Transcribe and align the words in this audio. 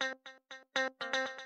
Thank 0.00 0.16
you. 0.76 1.37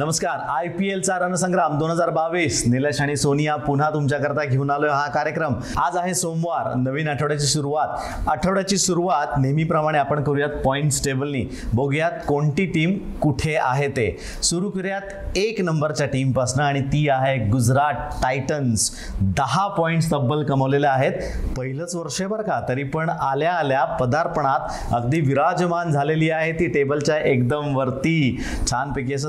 नमस्कार. 0.00 0.38
I 0.48 0.68
P 0.68 0.88
एलचा 0.90 1.16
रणसंग्राम 1.18 1.76
दोन 1.78 1.90
हजार 1.90 2.10
बावीस. 2.10 2.62
निलेश 2.66 3.00
आणि 3.00 3.16
सोनिया 3.16 3.54
पुन्हा 3.56 3.88
तुमच्याकरता 3.90 4.44
घेऊन 4.44 4.70
आलोय 4.70 4.90
हा 4.90 5.08
कार्यक्रम. 5.14 5.54
आज 5.78 5.96
आहे 5.96 6.14
सोमवार 6.14 6.72
नवीन 6.76 7.08
आठवड्याची 7.08 7.46
सुरुवात. 7.46 7.88
आठवड्याची 8.28 8.76
सुरुवात 8.78 9.36
नेहमीप्रमाणे 9.38 9.98
आपण 9.98 10.22
करूयात 10.22 10.50
पॉईंट्स 10.64 11.04
टेबलनी 11.04 11.44
बघूयात 11.74 12.12
कोणती 12.28 12.64
टीम 12.66 12.96
कुठे 13.22 13.54
आहे 13.56 13.88
ते. 13.88 14.06
सुरू 14.42 14.70
करूयात 14.70 15.36
एक 15.36 15.60
नंबरच्या 15.60 16.06
टीमपासनं 16.06 16.62
आणि 16.64 16.80
ती 16.82 17.08
आहे 17.08 17.36
गुजरात 17.48 18.16
टायटन्स 18.22 18.90
दहा 19.36 19.66
पॉईंट्स 19.68 20.10
तब्बल 20.12 20.44
कमवलेले 20.44 20.86
आहेत. 20.86 21.12
पहिलंच 21.58 21.94
वर्ष 21.94 22.22
बरं 22.22 22.42
का 22.42 22.60
तरी 22.68 22.84
पण 22.84 23.10
आल्या 23.10 23.52
आल्या 23.52 23.84
पदार्पणात 24.00 24.94
अगदी 24.94 25.20
विराजमान 25.20 25.90
झालेली 25.90 26.30
आहे 26.30 26.52
ती 26.52 26.66
टेबलच्या 26.68 27.18
एकदम 27.18 27.76
वरती. 27.76 28.18
छानपैकी 28.70 29.14
असं 29.14 29.28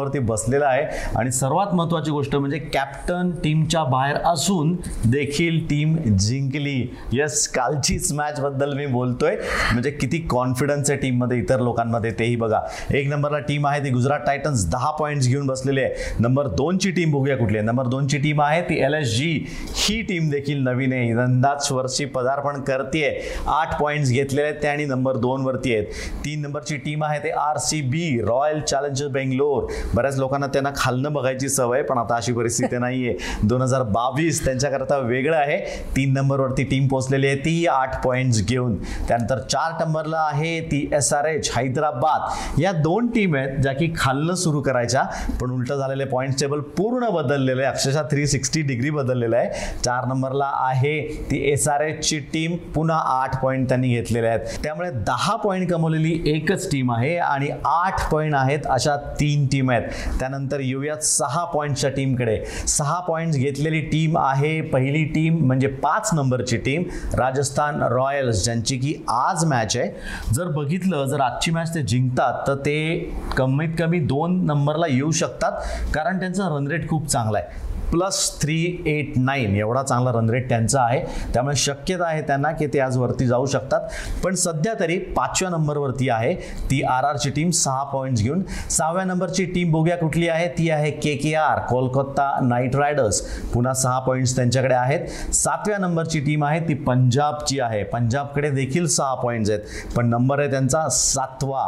स्थानावरती 0.00 0.18
बसलेलं 0.18 0.64
आहे. 0.66 0.84
आणि 1.16 1.30
सर्वात 1.32 1.74
महत्त्वाची 1.74 2.10
गोष्ट 2.10 2.36
म्हणजे 2.36 2.58
कॅप्टन 2.58 3.30
टीमच्या 3.44 3.82
बाहेर 3.84 4.16
असून 4.26 4.74
देखील 5.04 5.58
टीम 5.66 5.96
जिंकली. 6.18 6.80
यस 7.12 7.46
कालचीच 7.48 8.12
मॅच 8.12 8.40
बद्दल 8.40 8.72
मी 8.76 8.86
बोलतोय. 8.86 9.36
म्हणजे 9.72 9.90
किती 9.90 10.18
कॉन्फिडन्स 10.30 10.90
आहे 10.90 11.00
टीममध्ये 11.00 11.38
इतर 11.38 11.60
लोकांमध्ये 11.60 12.10
तेही 12.18 12.36
बघा. 12.36 12.60
एक 12.90 13.08
नंबरला 13.08 13.38
टीम 13.48 13.66
आहे 13.66 13.82
ती 13.84 13.90
गुजरात 13.90 14.20
टायटन्स 14.26 14.68
दहा 14.70 14.90
पॉईंट्स 14.90 15.28
घेऊन 15.28 15.46
बसलेली 15.46 15.80
आहे. 15.80 16.14
नंबर 16.20 16.48
दोनची 16.48 16.90
टीम 16.90 17.12
बघूया 17.12 17.36
कुठली 17.36 17.58
आहे. 17.58 17.66
नंबर 17.66 17.86
दोनची 17.86 18.18
टीम 18.18 18.40
आहे 18.42 18.62
ती 18.62 18.78
एल 18.84 18.94
एस 18.94 19.16
जी 19.16 19.30
ही 19.76 20.00
टीम 20.02 20.28
देखील 20.30 20.62
नवीन 20.64 20.92
आहे. 20.92 21.08
यंदाच 21.10 21.70
वर्षी 21.72 22.04
पदार्पण 22.04 22.60
करते 22.62 23.08
आठ 23.48 23.78
पॉईंट्स 23.80 24.10
घेतलेले 24.10 24.46
आहेत 24.48 24.62
ते 24.62 24.68
आणि 24.68 24.84
नंबर 24.84 25.16
दोन 25.16 25.44
वरती 25.44 25.74
आहेत. 25.74 25.86
तीन 26.24 26.40
नंबरची 26.42 26.76
टीम 26.76 27.04
आहे 27.04 27.18
ते 27.24 27.30
R 27.30 27.58
C 27.58 27.80
B 27.82 28.20
royal 28.26 28.60
challenger 28.60 29.08
Bangalore 29.08 29.66
बऱ्याच 29.94 30.18
लोकांना 30.18 30.46
त्यांना 30.46 30.70
खालनं 30.76 31.12
बघायची 31.12 31.48
सवय 31.48 31.82
पण 31.82 31.98
आता 31.98 32.16
अशी 32.16 32.32
परिस्थिती 32.32 32.78
नाही 32.80 33.08
आहे 33.08 33.46
दोन 33.48 33.62
हजार 33.62 33.82
बावीस 33.82 34.44
त्यांच्याकरता 34.44 34.96
वेगळं 34.98 35.36
आहे. 35.36 35.58
तीन 35.96 36.12
नंबरवरती 36.12 36.64
टीम 36.64 36.86
पोहोचलेली 36.88 37.26
आहे. 37.26 37.36
ती 37.36 37.66
आठ 37.66 38.02
पॉईंट्स 38.04 38.46
घेऊन. 38.46 38.76
त्यानंतर 39.08 39.38
चार 39.38 39.72
नंबरला 39.84 40.20
आहे 40.20 40.60
ती 40.60 40.88
एस 40.92 41.12
आर 41.14 41.24
एच 41.24 41.50
हैदराबाद. 41.56 42.60
या 42.60 42.72
दोन 42.72 43.06
टीम 43.06 43.36
आहेत 43.36 43.58
ज्या 43.58 43.72
की 43.72 43.92
खालनं 43.96 44.34
सुरू 44.34 44.60
करायच्या 44.60 45.02
पण 45.40 45.50
उलट 45.50 45.72
झालेले 45.72 46.04
पॉईंट 46.04 46.34
टेबल 46.40 46.60
पूर्ण 46.78 47.08
बदललेलं 47.08 47.62
आहे. 47.62 47.70
अक्षरशः 47.70 48.02
थ्री 48.10 48.26
सिक्स्टी 48.26 48.62
डिग्री 48.62 48.90
बदललेलं 48.90 49.36
आहे. 49.36 49.50
चार 49.84 50.06
नंबरला 50.08 50.50
आहे 50.54 50.98
ती 51.30 51.42
एस 51.52 51.68
आर 51.68 51.80
एचची 51.80 52.18
टीम 52.32 52.56
पुन्हा 52.74 52.98
आठ 53.04 53.42
पॉईंट 53.42 53.68
त्यांनी 53.68 53.88
घेतलेले 53.88 54.26
आहेत. 54.26 54.58
त्यामुळे 54.62 54.90
दहा 55.06 55.36
पॉईंट 55.36 55.70
कमवलेली 55.70 56.18
एकच 56.34 56.70
टीम 56.72 56.92
आहे 56.92 57.16
आणि 57.16 57.48
आठ 57.64 58.10
पॉईंट 58.10 58.34
आहेत 58.34 58.66
अशा 58.70 58.96
तीन 59.20 59.46
टीम 59.46 59.70
आहेत. 59.70 59.79
त्यानंतर 60.18 60.60
येऊयात 60.60 61.04
सहा 61.04 61.44
पॉईंटच्या 61.44 61.90
टीमकडे 61.90 62.38
सहा 62.68 62.98
पॉईंट्स 63.00 63.38
घेतलेली 63.38 63.80
टीम 63.80 64.18
आहे 64.18 64.60
पहिली 64.60 65.04
टीम 65.04 65.38
म्हणजे 65.46 65.66
पाच 65.66 66.10
नंबरची 66.12 66.56
टीम 66.56 66.82
राजस्थान 67.18 67.82
रॉयल्स 67.82 68.44
ज्यांची 68.44 68.76
की 68.76 68.94
आज 69.08 69.44
मॅच 69.44 69.76
आहे. 69.76 69.90
जर 70.34 70.48
बघितलं 70.48 71.04
जर 71.04 71.20
आजची 71.20 71.50
मॅच 71.50 71.74
ते 71.74 71.82
जिंकतात 71.82 72.46
तर 72.46 72.54
ते 72.54 72.98
कमीत 73.36 73.68
कमी 73.78 73.98
दोन 74.00 74.44
नंबरला 74.46 74.86
येऊ 74.88 75.10
शकतात 75.10 75.92
कारण 75.94 76.18
त्यांचा 76.20 76.48
रनरेट 76.48 76.88
खूप 76.88 77.08
चांगला 77.08 77.38
आहे. 77.38 77.69
प्लस 77.90 78.40
थ्री 78.42 78.82
एट 78.86 79.12
नाईन 79.16 79.56
एवढा 79.56 79.82
चांगला 79.82 80.10
रन 80.12 80.30
रेट 80.30 80.48
त्यांचा 80.48 80.82
आहे. 80.82 81.00
त्यामुळे 81.32 81.56
शक्यता 81.56 82.06
आहे 82.06 82.22
त्यांना 82.22 82.50
की 82.52 82.66
ते 82.66 82.80
आज 82.80 82.96
वरती 82.96 83.26
जाऊ 83.26 83.46
शकतात. 83.46 83.80
पण 84.24 84.34
सध्या 84.34 84.74
तरी 84.80 84.98
पाचव्या 84.98 85.50
नंबरवरती 85.50 86.08
आहे. 86.08 86.34
ती 86.70 86.82
आर 86.82 87.04
आरची 87.04 87.30
टीम 87.30 87.50
सहा 87.50 87.82
पॉईंट्स 87.82 88.22
घेऊन. 88.22 88.42
सहाव्या 88.70 89.04
नंबरची 89.04 89.44
टीम 89.44 89.72
बघूया 89.72 89.96
कुठली 89.96 90.28
आहे. 90.28 90.48
ती 90.48 90.70
आहे 90.70 90.90
K 90.90 91.14
K 91.16 91.34
R 91.34 91.58
Kolkata 91.58 92.30
knight 92.42 92.76
riders 92.76 93.20
पुन्हा 93.54 93.72
सहा 93.74 93.98
पॉईंट्स 93.98 94.36
त्यांच्याकडे 94.36 94.74
आहेत. 94.74 95.32
सातव्या 95.34 95.78
नंबरची 95.78 96.20
टीम 96.20 96.44
आहे 96.44 96.60
ती 96.60 96.74
पंजाबची 96.74 97.60
आहे. 97.60 97.82
पंजाबकडे 97.84 98.50
देखील 98.50 98.86
सहा 98.86 99.14
पॉईंट्स 99.14 99.50
आहेत. 99.50 99.60
पण 99.96 100.06
नंबर 100.06 100.38
आहे 100.38 100.50
त्यांचा 100.50 100.88
सातवा. 100.88 101.64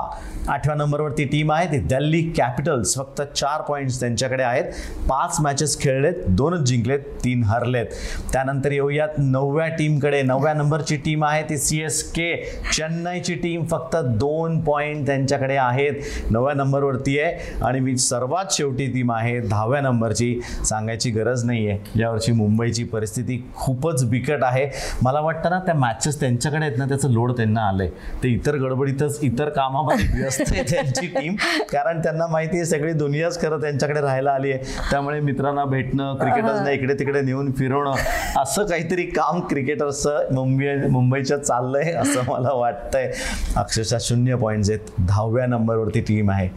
आठव्या 0.48 0.76
नंबरवरती 0.76 1.24
टीम 1.24 1.52
आहे 1.52 1.66
ती 1.72 1.78
दिल्ली 1.78 2.22
कॅपिटल्स 2.22 2.94
फक्त 2.96 3.22
चार 3.22 3.60
पॉईंट्स 3.60 4.00
त्यांच्याकडे 4.00 4.42
आहेत. 4.42 4.64
पाच 5.08 5.36
मॅचेस 5.40 5.80
खेळले 5.80 6.10
खेळलेत 6.12 6.34
दोनच 6.36 6.66
जिंकलेत 6.68 6.98
तीन 7.24 7.42
हरलेत. 7.44 7.86
त्यानंतर 8.32 8.72
येऊयात 8.72 9.18
नवव्या 9.18 9.66
टीमकडे. 9.76 10.22
नवव्या 10.22 10.52
नंबरची 10.54 10.96
टीम 11.04 11.24
आहे 11.24 11.42
ती 11.48 11.56
सी 11.58 11.80
एस 11.82 12.02
के 12.12 12.34
चेन्नईची 12.72 13.34
टीम 13.34 13.64
फक्त 13.70 13.96
दोन 14.18 14.60
पॉईंट 14.64 15.06
त्यांच्याकडे 15.06 15.56
आहेत. 15.56 15.92
नवव्या 16.30 16.54
नंबरवरती 16.54 17.18
आहे 17.18 17.60
आणि 17.64 17.80
मी 17.80 17.96
सर्वात 17.98 18.52
शेवटी 18.52 18.86
टीम 18.92 19.12
आहे 19.12 19.38
दहाव्या 19.40 19.80
नंबरची. 19.80 20.40
सांगायची 20.64 21.10
गरज 21.10 21.44
नाही 21.44 21.66
आहे 21.68 22.00
यावर्षी 22.00 22.32
मुंबईची 22.32 22.84
परिस्थिती 22.84 23.42
खूपच 23.56 24.04
बिकट 24.10 24.44
आहे. 24.44 24.68
मला 25.02 25.20
वाटतं 25.20 25.50
ना 25.50 25.58
त्या 25.66 25.74
मॅचेस 25.74 26.20
त्यांच्याकडे 26.20 26.64
आहेत 26.64 26.78
ना 26.78 26.84
त्याचं 26.88 27.10
लोड 27.10 27.32
त्यांना 27.36 27.68
आलंय. 27.68 27.88
ते 28.22 28.28
इतर 28.28 28.56
गडबडीतच 28.56 29.18
इतर 29.22 29.48
कामामध्ये 29.48 30.06
व्यस्त 30.14 30.42
आहे 30.50 30.62
त्यांची 30.70 31.06
टीम. 31.06 31.34
कारण 31.72 32.00
त्यांना 32.02 32.26
माहिती 32.26 32.56
आहे 32.56 32.66
सगळी 32.66 32.92
दुनियाच 32.92 33.40
खरं 33.42 33.60
त्यांच्याकडे 33.60 34.00
राहायला 34.00 34.30
आली 34.32 34.52
आहे 34.52 34.90
त्यामुळे 34.90 35.20
मित्रांना 35.20 35.64
भेटणं 35.64 36.01
क्रिकेटर्सना 36.20 36.70
इकडे 36.70 36.94
तिकडे 36.94 37.20
नेऊन 37.20 37.52
फिरवणं 37.52 38.40
असं 38.42 38.64
काहीतरी 38.64 39.02
काम 39.02 39.40
क्रिकेटर्सचं 39.40 40.34
मुंबई 40.34 40.74
मुंबईच्या 40.90 41.36
चाललंय 41.36 41.92
असं 41.92 42.20
मला 42.28 42.52
वाटतंय. 42.52 43.10
अक्षरशः 43.56 43.98
शून्य 44.00 44.34
पॉईंट्स 44.34 44.70
आहेत 44.70 44.90
दहाव्या 44.98 45.46
नंबरवरती 45.46 46.00
टीम 46.00 46.30
आहे. 46.30 46.48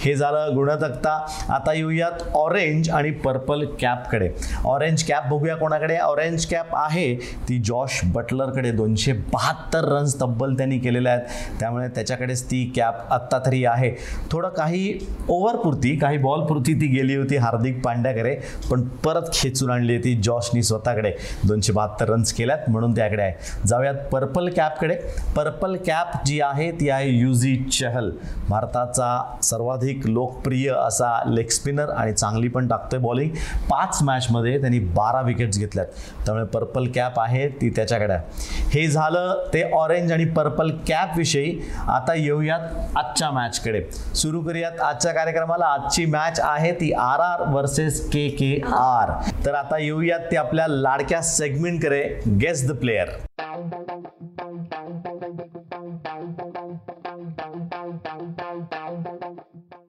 हे 0.00 0.14
झालं 0.14 0.54
गुणतक्ता 0.54 1.12
आता 1.48 1.72
येऊयात 1.72 2.22
ऑरेंज 2.34 2.90
आणि 2.90 3.10
पर्पल 3.10 3.64
कॅपकडे 3.80 4.30
ऑरेंज 4.64 5.02
कॅप 5.02 5.28
बघूया 5.30 5.56
कोणाकडे. 5.56 5.96
ऑरेंज 5.96 6.46
कॅप 6.46 6.66
आहे. 6.72 7.14
ती 7.48 7.58
जॉश 7.58 8.00
बटलरकडे. 8.04 8.70
दोनशे 8.70 9.12
बहात्तर 9.12 9.84
रन्स 9.84 10.20
तब्बल 10.20 10.54
त्यांनी 10.54 10.78
केलेल्या 10.78 11.12
आहेत. 11.12 11.26
त्यामुळे 11.60 11.88
त्याच्याकडेच 11.88 12.44
ती 12.50 12.64
कॅप 12.76 13.12
आत्ता 13.12 13.38
तरी 13.46 13.64
आहे. 13.64 13.90
थोडं 14.30 14.48
काही 14.48 14.98
ओव्हरपुरती 15.28 15.96
काही 15.96 16.18
बॉलपुरती 16.18 16.74
ती 16.74 16.86
गेली 16.86 17.14
होती 17.14 17.36
हार्दिक 17.36 17.84
पांड्याकडे. 17.84 18.36
पण 18.70 18.88
परत 19.04 19.30
खेचून 19.32 19.70
आणली 19.70 19.98
ती 19.98 20.14
जॉशनी 20.24 20.62
स्वतःकडे. 20.62 21.12
दोनशे 21.44 21.72
बहात्तर 21.72 22.08
रन्स 22.08 22.32
केल्यात 22.32 22.68
म्हणून 22.68 22.94
त्याकडे 22.94 23.22
आहे. 23.22 23.66
जाऊयात 23.66 23.94
पर्पल 24.12 24.48
कॅपकडे 24.48 24.94
पर्पल 25.36 25.76
कॅप 25.86 26.12
जी 26.26 26.40
आहे 26.40 26.70
ती 26.70 26.88
आहे 26.90 27.08
युझी 27.10 27.56
चहल 27.72 28.10
भारताचा 28.48 29.38
सर्वाधिक 29.42 30.06
लोकप्रिय 30.06 30.70
असा 30.70 31.12
लेग 31.26 31.48
स्पिनर 31.50 31.90
आणि 31.90 32.12
चांगली 32.12 32.48
पण 32.48 32.68
टाकतोय 32.68 32.98
बॉलिंग 33.00 33.30
पाच 33.70 33.98
मॅचमध्ये 34.02 34.58
त्यांनी 34.60 34.78
बारा 34.78 35.20
विकेट्स 35.20 35.58
घेतल्यात. 35.58 35.86
त्यामुळे 36.26 36.44
पर्पल 36.44 36.86
कॅप 36.94 37.20
आहे 37.20 37.48
ती 37.60 37.70
त्याच्याकडे 37.70 38.12
आहे. 38.12 38.68
हे 38.70 38.86
झालं 38.86 39.44
ते 39.54 39.62
ऑरेंज 39.72 40.12
आणि 40.12 40.24
पर्पल 40.26 40.70
कॅप 40.88 41.16
विषयी. 41.16 41.58
आता 41.88 42.14
येऊयात 42.14 42.96
आजच्या 42.96 43.30
मॅचकडे 43.30 43.82
सुरू 44.14 44.40
करूयात 44.40 44.80
आजच्या 44.80 45.12
कार्यक्रमाला. 45.12 45.66
आजची 45.66 46.04
मॅच 46.06 46.40
आहे 46.42 46.72
ती 46.72 46.92
R 46.92 47.20
R 47.20 47.42
versus 47.54 48.08
K 48.10 48.28
K 48.28 48.60
R. 48.80 49.10
तर 49.44 49.54
आता 49.54 49.78
येऊयात 49.78 50.20
ते 50.30 50.36
आपल्या 50.36 50.66
लाडक्या 50.68 51.20
सेगमेंट 51.22 51.82
करे 51.82 52.02
गेस 52.40 52.66
द 52.68 52.76
प्लेयर 52.80 53.08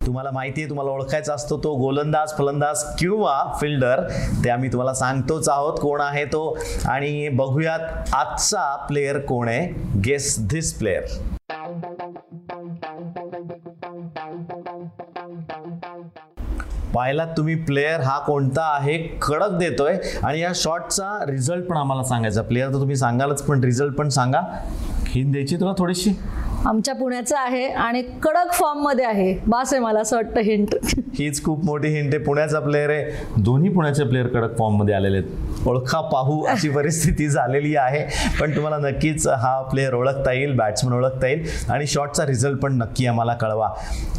तुम्हाला 0.06 0.31
माहिती 0.31 0.62
आहे 0.62 0.69
तुम्हाला 0.69 0.92
ओळखायचा 0.92 1.33
असतो 1.33 1.57
तो 1.63 1.74
गोलंदाज 1.77 2.33
फलंदाज 2.38 2.83
किंवा 3.00 3.36
फिल्डर 3.60 4.01
ते 4.44 4.50
आम्ही 4.50 4.71
तुम्हाला 4.71 4.94
सांगतोच 4.94 5.50
आहोत 5.50 5.77
कोण 5.81 6.01
आहे 6.01 6.24
तो. 6.25 6.57
आणि 6.89 7.27
बघूयात 7.30 8.13
आजचा 8.13 8.75
प्लेयर 8.88 9.19
कोण 9.25 9.50
आहे. 9.50 9.68
गेस 10.06 10.36
धिस 10.50 10.74
प्लेयर 10.80 11.06
पाहिलात 16.96 17.28
तुम्ही 17.38 17.56
प्लेयर 17.56 18.00
हा 18.02 18.20
कोणता 18.20 18.64
आहे 18.76 18.98
कडक 18.98 19.52
देतोय. 19.52 19.98
आणि 20.24 20.40
या 20.40 20.52
शॉटचा 20.56 21.26
रिझल्ट 21.28 21.66
पण 21.66 21.78
आम्हाला 21.78 22.04
सांगायचा. 22.04 22.42
प्लेयर 22.42 22.68
तर 22.68 22.74
तुम्ही 22.74 22.96
सांगालच 22.96 23.42
पण 23.42 23.64
रिझल्ट 23.64 23.94
पण 23.94 24.10
सांगा. 24.10 24.42
हिंद 25.06 25.32
द्यायची 25.32 25.56
तुला 25.56 25.74
थोडीशी? 25.78 26.12
आमच्या 26.66 26.94
पुण्याचं 26.96 27.36
आहे 27.38 27.66
आणि 27.66 28.02
कडक 28.24 28.52
फॉर्ममध्ये 28.54 29.06
आहे. 29.06 29.34
बास 29.48 29.74
आहे 29.74 29.81
मला 29.81 30.00
असं 30.00 30.16
वाटतं 30.16 30.40
हिंट 30.40 30.75
हीच 31.19 31.44
खूप 31.44 31.63
मोठी 31.66 31.88
हिंट 31.88 32.13
आहे. 32.13 32.24
पुण्याचा 32.24 32.60
प्लेअर 32.60 32.90
आहे. 32.90 33.25
दोन्ही 33.38 33.69
पुण्याचे 33.69 34.04
प्लेअर 34.04 34.28
कडक 34.28 34.58
फॉर्ममध्ये 34.58 34.96
आलेले 34.96 35.18
आहेत. 35.18 35.68
ओळखा 35.68 36.02
पाहू 36.02 36.40
अशी 36.46 36.69
परिस्थिती 36.75 37.28
झालेली 37.30 37.75
आहे. 37.75 38.04
पण 38.40 38.56
तुम्हाला 38.56 38.78
नक्कीच 38.90 39.28
हा 39.28 39.62
प्लेअर 39.62 39.94
ओळखता 39.94 40.34
येईल 40.34 40.56
बॅट्समन 40.58 40.94
ओळखता 40.94 41.28
येईल 41.28 41.72
आणि 41.72 41.88
शॉटचा 41.88 42.25
रिझल्ट 42.25 42.60
पण 42.60 42.78
नक्की 42.78 43.06
आम्हाला 43.07 43.34
कळवा. 43.34 43.69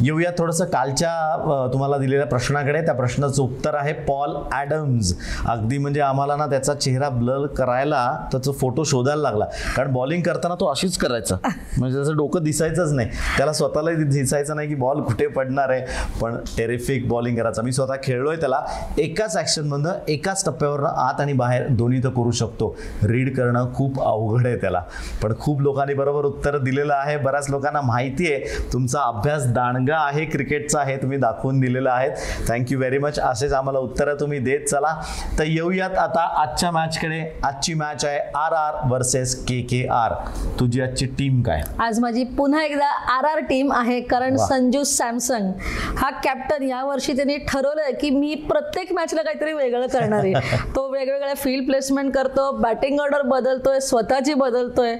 येऊया 0.01 0.31
थोडंसं 0.37 0.65
कालच्या 0.65 1.69
तुम्हाला 1.73 1.97
दिलेल्या 1.97 2.25
प्रश्नाकडे. 2.27 2.81
त्या 2.81 2.93
प्रश्नाचं 2.93 3.41
उत्तर 3.43 3.75
आहे 3.75 3.93
पॉल 4.03 4.35
ॲडम्स. 4.51 5.13
अगदी 5.47 5.77
म्हणजे 5.77 6.01
आम्हाला 6.01 6.35
ना 6.35 6.45
त्याचा 6.47 6.73
चेहरा 6.73 7.09
ब्लर 7.09 7.45
करायला 7.47 8.05
त्याचा 8.31 8.51
फोटो 8.51 8.83
शोधायला 8.83 9.21
लागला. 9.21 9.45
कारण 9.75 9.93
बॉलिंग 9.93 10.21
करताना 10.21 10.55
तो 10.59 10.65
अशीच 10.65 10.97
करायचा. 10.97 11.35
म्हणजे 11.77 11.95
त्याचं 11.97 12.15
डोकं 12.17 12.32
दिसायचंच 12.39 12.91
नाही. 12.91 13.09
त्याला 13.37 13.53
स्वतःलाही 13.53 14.03
दिसायचं 14.03 14.55
नाही 14.55 14.67
की 14.67 14.75
बॉल 14.75 15.01
कुठे 15.01 15.27
पडणार 15.27 15.69
आहे. 15.69 15.85
पण 16.21 16.35
टेरिफिक 16.57 17.07
बॉलिंग 17.07 17.37
करायचा. 17.37 17.61
मी 17.61 17.71
स्वतः 17.71 17.95
खेळलोय 18.03 18.35
त्याला. 18.35 18.61
एकाच 18.97 19.37
ॲक्शनमधनं 19.37 19.93
एकाच 20.07 20.45
टप्प्यावर 20.45 20.83
आत 20.83 21.21
आणि 21.21 21.33
बाहेर 21.33 21.67
दोन्ही 21.67 22.03
तर 22.03 22.09
करू 22.09 22.31
शकतो. 22.31 22.75
रीड 23.03 23.35
करणं 23.37 23.73
खूप 23.73 24.01
अवघड 24.01 24.47
आहे 24.47 24.55
त्याला. 24.55 24.81
पण 25.23 25.33
खूप 25.39 25.61
लोकांनी 25.61 25.93
बरोबर 25.93 26.25
उत्तर 26.25 26.57
दिलेलं 26.57 26.93
आहे. 26.93 27.17
बऱ्याच 27.17 27.49
लोकांना 27.49 27.81
माहिती 27.81 28.31
आहे. 28.33 28.69
तुमचा 28.73 29.01
अभ्यास 29.01 29.47
दांडगा 29.53 29.97
आहे. 29.97 30.25
क्रिकेटचा 30.25 30.79
आहे. 30.79 30.97
तुम्ही 30.97 31.17
दाखवून 31.17 31.59
दिलेलं 31.59 31.89
आहे. 31.89 32.09
थँक्यू 32.49 32.77
व्हेरी 32.79 32.97
मच 32.97 33.19
असेच 33.19 33.53
आम्हाला 33.53 33.79
उत्तरं 33.79 34.15
तुम्ही 34.19 34.39
देत 34.39 34.65
चला. 34.67 34.95
तर 35.39 35.43
येऊयात 35.43 35.97
आता 35.97 36.21
आजच्या 36.41 36.71
मॅचकडे 36.71 37.21
आजची 37.43 37.73
मॅच 37.73 38.05
आहे 38.05 38.19
R 38.35 38.53
R 38.53 38.73
versus 38.91 39.35
K 39.45 39.61
K 39.61 39.85
R 39.91 40.13
तुझी 40.59 40.81
आजची 40.81 41.05
टीम 41.17 41.41
काय? 41.41 41.61
आज 41.79 41.99
माझी 41.99 42.22
पुन्हा 42.37 42.63
एकदा 42.63 42.85
आर 43.13 43.25
आर 43.25 43.39
टीम 43.39 43.71
आहे 43.73 43.99
कारण. 44.01 44.35
संजू 44.37 44.83
सॅमसंग 44.83 45.51
हा 45.97 46.09
कॅप्टन 46.23 46.63
या 46.63 46.83
वर्षी 46.83 47.13
त्यांनी 47.13 47.37
ठरवलंय 47.47 47.91
की 47.91 48.09
मी 48.09 48.33
प्रत्येक 48.49 48.91
मॅचला 48.93 49.21
काहीतरी 49.21 49.53
वेगळं 49.53 49.87
करणार 49.87 50.23
आहे. 50.23 50.33
तो 50.75 50.87
वेगवेगळ्या 50.91 51.33
फील्ड 51.33 51.65
प्लेसमेंट 51.65 52.13
करतो 52.13 52.51
बॅटिंग 52.51 52.99
ऑर्डर 52.99 53.21
बदलतोय 53.21 53.79
स्वतःची 53.79 54.33
बदलतोय. 54.33 54.95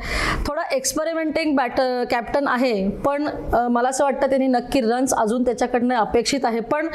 थोडा 0.47 0.61
एक्सपेरिमेंटिंग 0.71 1.55
बॅट 1.55 1.79
कॅप्टन 2.11 2.47
आहे 2.47 2.87
पण 3.05 3.27
मला 3.71 3.89
असं 3.89 4.03
वाटतं 4.03 4.29
त्यांनी 4.29 4.47
नक्की 4.47 4.81
रन्स 4.81 5.13
अजून 5.13 5.43
त्याच्याकडनं 5.45 5.95
अपेक्षित 5.95 6.45
आहे. 6.45 6.59
पण 6.59 6.87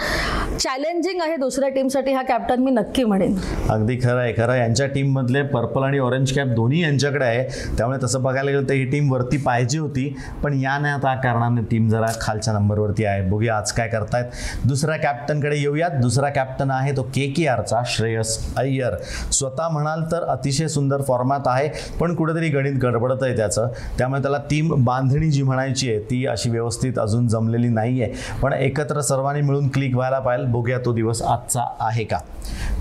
चॅलेंजिंग 0.61 1.21
आहे 1.23 1.37
दुसऱ्या 1.37 1.69
टीमसाठी 1.69 2.13
हा 2.13 2.23
कॅप्टन 2.23 2.61
मी 2.61 2.71
नक्की 2.71 3.05
म्हणेन. 3.05 3.37
अगदी 3.71 3.97
खरं 3.97 4.21
आहे 4.21 4.33
खरं. 4.33 4.55
यांच्या 4.55 4.87
टीममधले 4.87 5.43
पर्पल 5.43 5.83
आणि 5.83 5.99
ऑरेंज 5.99 6.33
कॅप 6.33 6.47
दोन्ही 6.47 6.83
यांच्याकडे 6.83 7.25
आहे. 7.25 7.77
त्यामुळे 7.79 7.99
तसं 8.03 8.23
बघायला 8.23 8.51
गेलं 8.51 8.69
तर 8.69 8.75
ही 8.75 8.85
टीम 8.85 9.13
वरती 9.13 9.37
पाहिजे 9.37 9.79
होती. 9.79 10.15
पण 10.43 10.55
या 10.55 10.77
नाही 10.79 10.95
आता 10.95 11.15
कारणाने 11.21 11.63
टीम 11.71 11.89
जरा 11.89 12.07
खालच्या 12.21 12.53
नंबरवरती 12.55 13.05
आहे. 13.05 13.23
बघूया 13.29 13.57
आज 13.57 13.73
काय 13.73 13.89
करतायत. 13.89 14.25
दुसऱ्या 14.65 14.97
कॅप्टनकडे 14.97 15.57
येऊयात. 15.57 15.91
दुसरा 16.01 16.29
कॅप्टन 16.31 16.71
आहे 16.71 16.97
तो 16.97 17.03
के 17.15 17.27
के 17.29 17.47
आरचा 17.49 17.83
श्रेयस 17.87 18.37
अय्यर. 18.57 18.97
स्वतः 19.33 19.69
म्हणाल 19.69 20.03
तर 20.13 20.25
अतिशय 20.29 20.69
सुंदर 20.69 21.03
फॉर्मॅट 21.09 21.49
आहे 21.49 21.69
पण 22.01 22.15
कुठेतरी 22.15 22.49
गणित 22.49 22.79
गडबडत 22.83 23.23
आहे 23.23 23.37
त्याचं. 23.37 23.69
त्यामुळे 23.99 24.23
त्याला 24.23 24.39
टीम 24.51 24.75
बांधणी 24.85 25.31
जी 25.31 25.43
म्हणायची 25.43 25.91
आहे. 25.91 25.99
ती 26.11 26.25
अशी 26.27 26.51
व्यवस्थित 26.51 26.99
अजून 26.99 27.27
जमलेली 27.29 27.69
नाही 27.69 28.03
आहे 28.03 28.41
पण 28.43 28.53
एकत्र 28.53 29.01
सर्वांनी 29.01 29.41
मिळून 29.43 29.69
क्लिक 29.69 29.95
व्हायला 29.95 30.19
पाहिजे 30.19 30.47
बघूया 30.53 30.79
तो 30.85 30.93
दिवस 30.93 31.23
आजचा 31.23 31.65
आहे 31.81 32.05
का. 32.05 32.19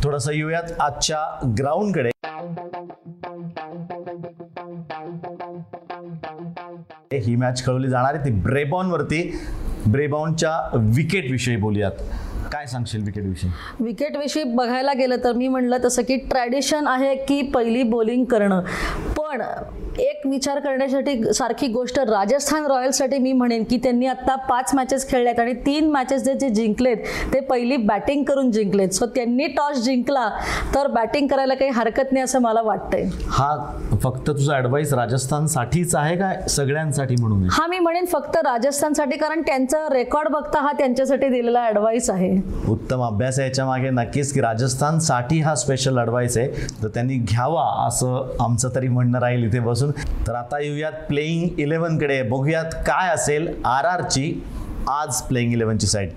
थोडंसं 0.04 0.32
येऊयात 0.32 0.80
आजच्या 0.80 1.18
ग्राउंडकडे 1.60 2.10
ही 7.14 7.36
मॅच 7.36 7.66
खेळवली 7.66 7.90
जाणार 7.90 8.14
आहे. 8.14 8.26
ती 8.26 8.32
ब्रेबॉनवरती 8.32 9.40
ब्रेबॉनच्या 9.92 10.70
विकेटविषयी 10.76 11.56
बोलूयात. 11.56 11.92
काय 12.52 12.66
सांगशील 12.66 13.04
विकेट 13.04 13.26
विषयी 13.26 13.50
विकेटविषयी 13.80 14.44
बघायला 14.44 14.94
गेलं 14.94 15.24
तर 15.24 15.34
मी 15.34 15.48
म्हणलं 15.48 15.78
तसं 15.86 16.02
की 16.02 16.16
ट्रॅडिशन 16.30 16.88
आहे 16.88 17.16
की 17.26 17.42
पहिली 17.54 17.84
बॉलिंग 17.84 18.24
करणं. 18.26 18.62
पण 19.18 19.42
एक 20.00 20.26
विचार 20.28 20.60
करण्यासाठी 20.60 21.34
सारखी 21.34 21.68
गोष्ट 21.68 21.98
राजस्थान 22.00 22.66
रॉयल्ससाठी 22.66 23.18
मी 23.18 23.32
म्हणेन 23.34 23.64
की 23.64 23.78
त्यांनी 23.84 24.06
आत्ता 24.08 24.36
पाच 24.50 24.74
मॅचेस 24.76 25.08
खेळल्यात 25.10 25.40
आणि 25.40 25.54
तीन 25.66 25.90
मॅचेस 25.92 26.24
जे 26.24 26.34
जे 26.34 26.50
जिंकलेत 26.50 26.98
ते 27.34 27.40
पहिली 27.40 27.78
बॅटिंग 27.78 28.24
करून 28.24 28.52
जिंकलेत. 28.52 28.90
सो 28.90 29.06
त्यांनी 29.06 29.48
टॉस 29.48 29.82
जिंकला 29.84 30.30
तर 30.76 30.88
बॅटिंग 30.88 31.28
करायला 31.28 31.54
काही 31.54 31.72
हरकत 31.72 32.12
नाही 32.12 32.24
असं 32.24 32.42
मला 32.42 32.62
वाटतंय. 32.62 33.04
हा 33.30 33.98
फक्त 34.04 34.28
तुझा 34.28 34.56
ॲडवाईस 34.56 34.94
राजस्थानसाठीच 34.94 35.96
आहे 35.96 36.16
का 36.18 36.32
सगळ्यांसाठी 36.50 37.16
म्हणून? 37.20 37.48
हा 37.52 37.68
मी 37.68 37.80
म्हणेन 37.80 38.06
फक्त 38.06 38.38
राजस्थानसाठी 38.38 39.18
कारण 39.18 39.42
त्यांचा 39.42 39.86
रेकॉर्ड 39.92 40.30
बघता 40.30 40.62
हा 40.62 40.72
त्यांच्यासाठी 40.78 41.30
दिलेला 41.30 41.66
ॲडवाईस 41.66 42.10
आहे. 42.10 42.36
उत्तम 42.68 43.02
अभ्यास 43.04 43.40
आहे 43.40 43.48
याच्या 43.48 43.66
मागे 43.66 43.90
नक्कीच 43.90 44.34
की 44.34 44.42
राजस्थानसाठी 44.42 45.40
हा 45.42 45.56
स्पेशल 45.56 46.00
अडवाईस 46.00 46.38
आहे. 46.38 46.48
तर 46.84 46.88
त्यांनी 46.88 47.18
घ्यावा 47.18 47.66
असं 47.88 48.36
आमचं 48.40 48.76
तरी 48.76 48.88
म्हणणं 48.88 49.20
राहील 49.20 49.44
इथे 49.44 49.60
बसून. 49.60 49.92
तर 50.28 50.36
आता 50.36 50.60
येऊयात 50.60 50.92
प्लेईंग 51.08 51.60
इलेव्हनकडे 51.60 52.22
बघूयात 52.22 52.76
काय 52.88 53.14
असेल 53.14 53.48
आर 53.66 53.86
आरची 53.86 54.32
आज 54.90 55.22
प्लेईंग 55.22 55.54
इलेव्हनची 55.54 55.88
साईड 55.88 56.10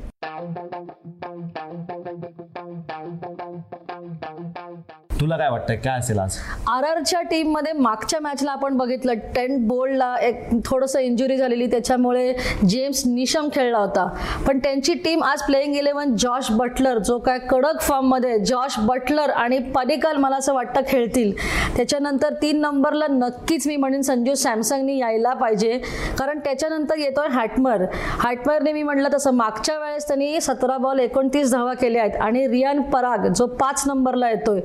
तुला 5.31 5.39
काय 5.39 5.51
वाटतंय? 5.51 5.77
काय 5.77 5.99
असेल 5.99 6.19
आज? 6.19 6.37
आर 6.69 6.85
आरच्या 6.85 7.21
टीममध्ये 7.23 7.73
मागच्या 7.73 8.21
मॅचला 8.21 8.51
आपण 8.53 8.77
बघितलं 8.77 9.15
टेंट 9.35 9.67
बोल्डला 9.69 10.15
एक 10.23 10.49
थोडंसं 10.65 10.99
इंजुरी 10.99 11.37
झालेली 11.37 11.67
त्याच्यामुळे 11.67 12.33
जेम्स 12.69 13.03
निशम 13.07 13.49
खेळला 13.55 13.79
होता. 13.79 14.07
पण 14.47 14.59
त्यांची 14.59 14.95
टीम 14.95 15.23
आज 15.25 15.43
प्लेइंग 15.43 15.75
इलेव्हन 15.77 16.17
जॉश 16.17 16.51
बटलर 16.51 16.99
जो 16.99 17.19
काय 17.19 17.39
कडक 17.39 17.81
फॉर्ममध्ये 17.81 18.39
जॉश 18.39 18.79
बटलर 18.79 19.31
आणि 19.31 19.59
पडिकल 19.59 20.17
मला 20.17 20.37
असं 20.37 20.55
वाटतं 20.55 20.81
खेळतील. 20.89 21.33
त्याच्यानंतर 21.77 22.33
तीन 22.43 22.61
नंबरला 22.61 23.07
नक्कीच 23.11 23.67
मी 23.67 23.77
म्हणेन 23.77 24.03
संजू 24.03 24.35
सॅमसंगनी 24.35 24.99
यायला 24.99 25.33
पाहिजे. 25.33 25.79
कारण 26.19 26.39
त्याच्यानंतर 26.39 26.99
येतोय 26.99 27.29
हॅटमर. 27.29 27.85
हॅटमरने 28.25 28.73
मी 28.73 28.83
म्हटलं 28.83 29.09
तसं 29.15 29.35
मागच्या 29.35 29.79
वेळेस 29.79 30.09
त्यांनी 30.09 30.41
सतरा 30.41 30.77
बॉल 30.77 30.99
एकोणतीस 30.99 31.53
धावा 31.53 31.75
केल्या 31.75 32.03
आहेत. 32.03 32.21
आणि 32.21 32.47
रियान 32.49 32.83
पराग 32.83 33.33
जो 33.33 33.47
पाच 33.47 33.83
नंबरला 33.87 34.31
येतोय 34.31 34.61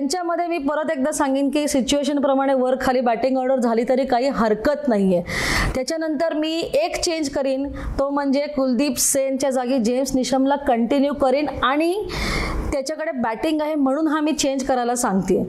त्यांच्यामध्ये 0.00 0.46
मी 0.46 0.58
परत 0.58 0.90
एकदा 0.90 1.10
सांगेन 1.12 1.48
की 1.50 1.66
सिच्युएशनप्रमाणे 1.68 2.52
वर 2.54 2.74
खाली 2.80 3.00
बॅटिंग 3.00 3.36
ऑर्डर 3.38 3.58
झाली 3.58 3.82
तरी 3.88 4.04
काही 4.04 4.28
हरकत 4.34 4.86
नाही 4.88 5.14
आहे 5.14 5.72
त्याच्यानंतर 5.74 6.34
मी 6.34 6.52
एक 6.74 6.96
चेंज 6.96 7.28
करीन 7.30 7.66
तो 7.98 8.08
म्हणजे 8.10 8.46
कुलदीप 8.46 8.98
सेनच्या 8.98 9.50
जागी 9.50 9.78
जेम्स 9.78 10.14
निशमला 10.14 10.56
कंटिन्यू 10.58 11.12
करीन 11.14 11.48
आणि 11.62 11.92
त्याच्याकडे 12.72 13.10
बॅटिंग 13.14 13.60
आहे 13.60 13.74
म्हणून 13.74 14.06
हा 14.08 14.20
मी 14.20 14.32
चेंज 14.32 14.64
करायला 14.64 14.94
सांगते 14.94 15.42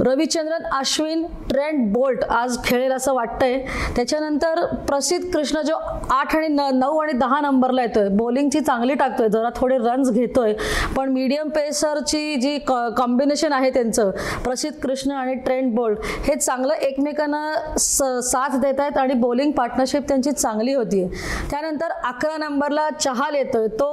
रविचंद्रन 0.00 0.64
अश्विन 0.72 1.24
ट्रेंट 1.50 1.92
बोल्ट 1.92 2.24
आज 2.24 2.56
खेळेल 2.64 2.92
असं 2.92 3.14
वाटतंय. 3.14 3.58
त्याच्यानंतर 3.96 4.64
प्रसिद्ध 4.88 5.30
कृष्ण 5.32 5.60
जो 5.62 5.74
आठ 6.10 6.34
आणि 6.36 6.48
न 6.48 6.68
नऊ 6.74 6.98
आणि 6.98 7.12
दहा 7.12 7.40
नंबरला 7.40 7.82
येतोय. 7.82 8.08
बॉलिंगची 8.08 8.60
चांगली 8.60 8.94
टाकतोय 8.94 9.28
जरा 9.28 9.48
थोडे 9.56 9.76
रन्स 9.78 10.10
घेतोय. 10.10 10.52
पण 10.96 11.12
मीडियम 11.12 11.48
पेसरची 11.48 12.34
जी 12.36 12.58
कॉम्बिनेशन 12.68 13.52
आहे 13.52 13.70
त्यांचं 13.70 14.10
प्रसिद्ध 14.44 14.76
कृष्ण 14.82 15.10
आणि 15.12 15.34
ट्रेंट 15.36 15.74
बोल्ट 15.74 15.98
हे 16.26 16.34
चांगलं 16.36 16.74
एकमेकांना 16.74 17.76
स 17.78 18.02
साथ 18.24 18.56
देत 18.60 18.80
आहेत 18.80 18.98
आणि 18.98 19.14
बॉलिंग 19.14 19.50
पार्टनरशिप 19.52 20.08
त्यांची 20.08 20.32
चांगली 20.32 20.74
होती 20.74 21.06
त्यानंतर 21.50 21.92
अकरा 22.04 22.36
नंबरला 22.38 22.88
चहाल 22.90 23.34
येतोय. 23.34 23.66
तो 23.70 23.92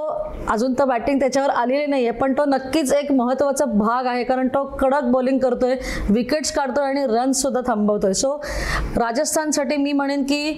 अजून 0.49 0.73
तर 0.79 0.85
बॅटिंग 0.85 1.19
त्याच्यावर 1.19 1.49
आलेली 1.49 1.85
नाही 1.85 2.07
आहे 2.07 2.17
पण 2.19 2.33
तो 2.33 2.45
नक्कीच 2.61 2.91
एक 2.93 3.11
महत्त्वाचा 3.11 3.65
भाग 3.65 4.05
आहे 4.07 4.23
कारण 4.23 4.47
तो 4.47 4.63
कडक 4.79 5.03
बॉलिंग 5.11 5.37
करतोय 5.39 5.75
विकेट्स 6.09 6.51
काढतोय 6.51 6.85
आणि 6.85 7.05
रन्स 7.09 7.41
सुद्धा 7.41 7.61
थांबवतोय. 7.67 8.13
सो 8.13 8.35
राजस्थानसाठी 8.97 9.77
मी 9.77 9.93
म्हणेन 9.93 10.23
की 10.23 10.57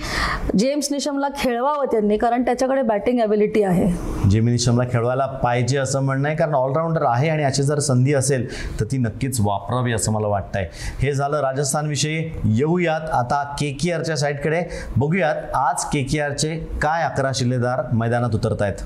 जेम्स 0.60 0.88
निशमला 0.92 1.28
खेळवावं 1.38 1.86
त्यांनी 1.92 2.18
कारण 2.18 2.44
त्याच्याकडे 2.46 2.82
बॅटिंग 2.82 3.20
ॲबिलिटी 3.22 3.64
आहे. 3.64 3.88
जिमी 4.30 4.52
निशमला 4.52 4.84
खेळवायला 4.92 5.26
पाहिजे 5.44 5.78
असं 5.78 6.02
म्हणणं 6.04 6.28
आहे 6.28 6.38
कारण 6.38 6.56
ऑलराऊंडर 6.56 7.06
आहे 7.08 7.30
आणि 7.30 7.44
अशी 7.44 7.64
जर 7.64 7.80
संधी 7.80 8.14
असेल 8.14 8.48
तर 8.80 8.86
ती 8.92 8.98
नक्कीच 8.98 9.40
वापरावी 9.42 9.94
असं 9.94 10.12
मला 10.12 10.28
वाटतंय. 10.28 10.68
हे 11.02 11.14
झालं 11.14 11.40
राजस्थानविषयी. 11.42 12.18
येऊयात 12.46 13.10
आता 13.14 13.44
के 13.60 13.72
के 13.82 13.92
आरच्या 13.92 14.18
साईडकडे 14.18 14.62
बघूयात 14.98 15.56
आज 15.56 15.86
के 15.94 16.04
के 16.04 16.20
आरचे 16.22 16.56
काय 16.82 17.04
अकरा 17.04 17.32
शिलेदार 17.36 17.82
मैदानात 17.94 18.36
उतरत 18.36 18.62
आहेत 18.62 18.86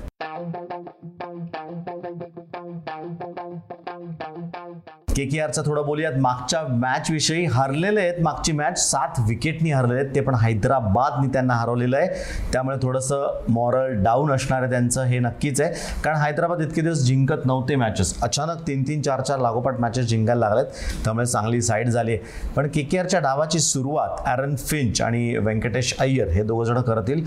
के 5.18 5.24
के 5.26 5.38
आरचं 5.40 5.62
थोडं 5.66 5.84
बोलूयात. 5.86 6.12
मागच्या 6.20 6.60
मॅच 6.70 7.10
विषयी 7.10 7.44
हरलेले 7.44 8.00
आहेत. 8.00 8.20
मागची 8.22 8.52
मॅच 8.52 8.78
सात 8.80 9.18
विकेटनी 9.28 9.70
हरलेले 9.70 10.00
आहेत. 10.00 10.14
ते 10.14 10.20
पण 10.20 10.34
हैदराबादनी 10.34 11.28
त्यांना 11.28 11.54
हरवलेलं 11.54 11.96
आहे. 11.96 12.08
त्यामुळे 12.52 12.76
थोडंसं 12.82 13.40
मॉरल 13.48 14.02
डाऊन 14.04 14.30
असणार 14.32 14.62
आहे 14.62 14.70
त्यांचं 14.70 15.04
हे 15.04 15.18
नक्कीच 15.18 15.60
आहे. 15.60 15.72
कारण 16.04 16.16
हैदराबाद 16.16 16.60
इतके 16.60 16.80
दिवस 16.80 17.02
जिंकत 17.04 17.46
नव्हते 17.46 17.76
मॅचेस 17.76 18.14
अचानक 18.22 18.66
तीन 18.66 18.82
तीन 18.88 19.00
चार 19.02 19.20
चार 19.20 19.38
लागोपाठ 19.38 19.80
मॅचेस 19.80 20.06
जिंकायला 20.06 20.48
लागलेत. 20.48 20.66
त्यामुळे 21.04 21.26
चांगली 21.26 21.62
साईड 21.62 21.88
झाली 21.88 22.14
आहे. 22.14 22.52
पण 22.56 22.68
के 22.74 22.82
के 22.82 22.98
आरच्या 22.98 23.20
डावाची 23.20 23.58
सुरुवात 23.58 24.22
ॲरन 24.26 24.54
फिंच 24.56 25.02
आणि 25.02 25.36
व्यंकटेश 25.38 25.94
अय्यर 26.00 26.28
हे 26.28 26.42
दोघं 26.42 26.64
जण 26.64 26.80
करतील. 26.80 27.24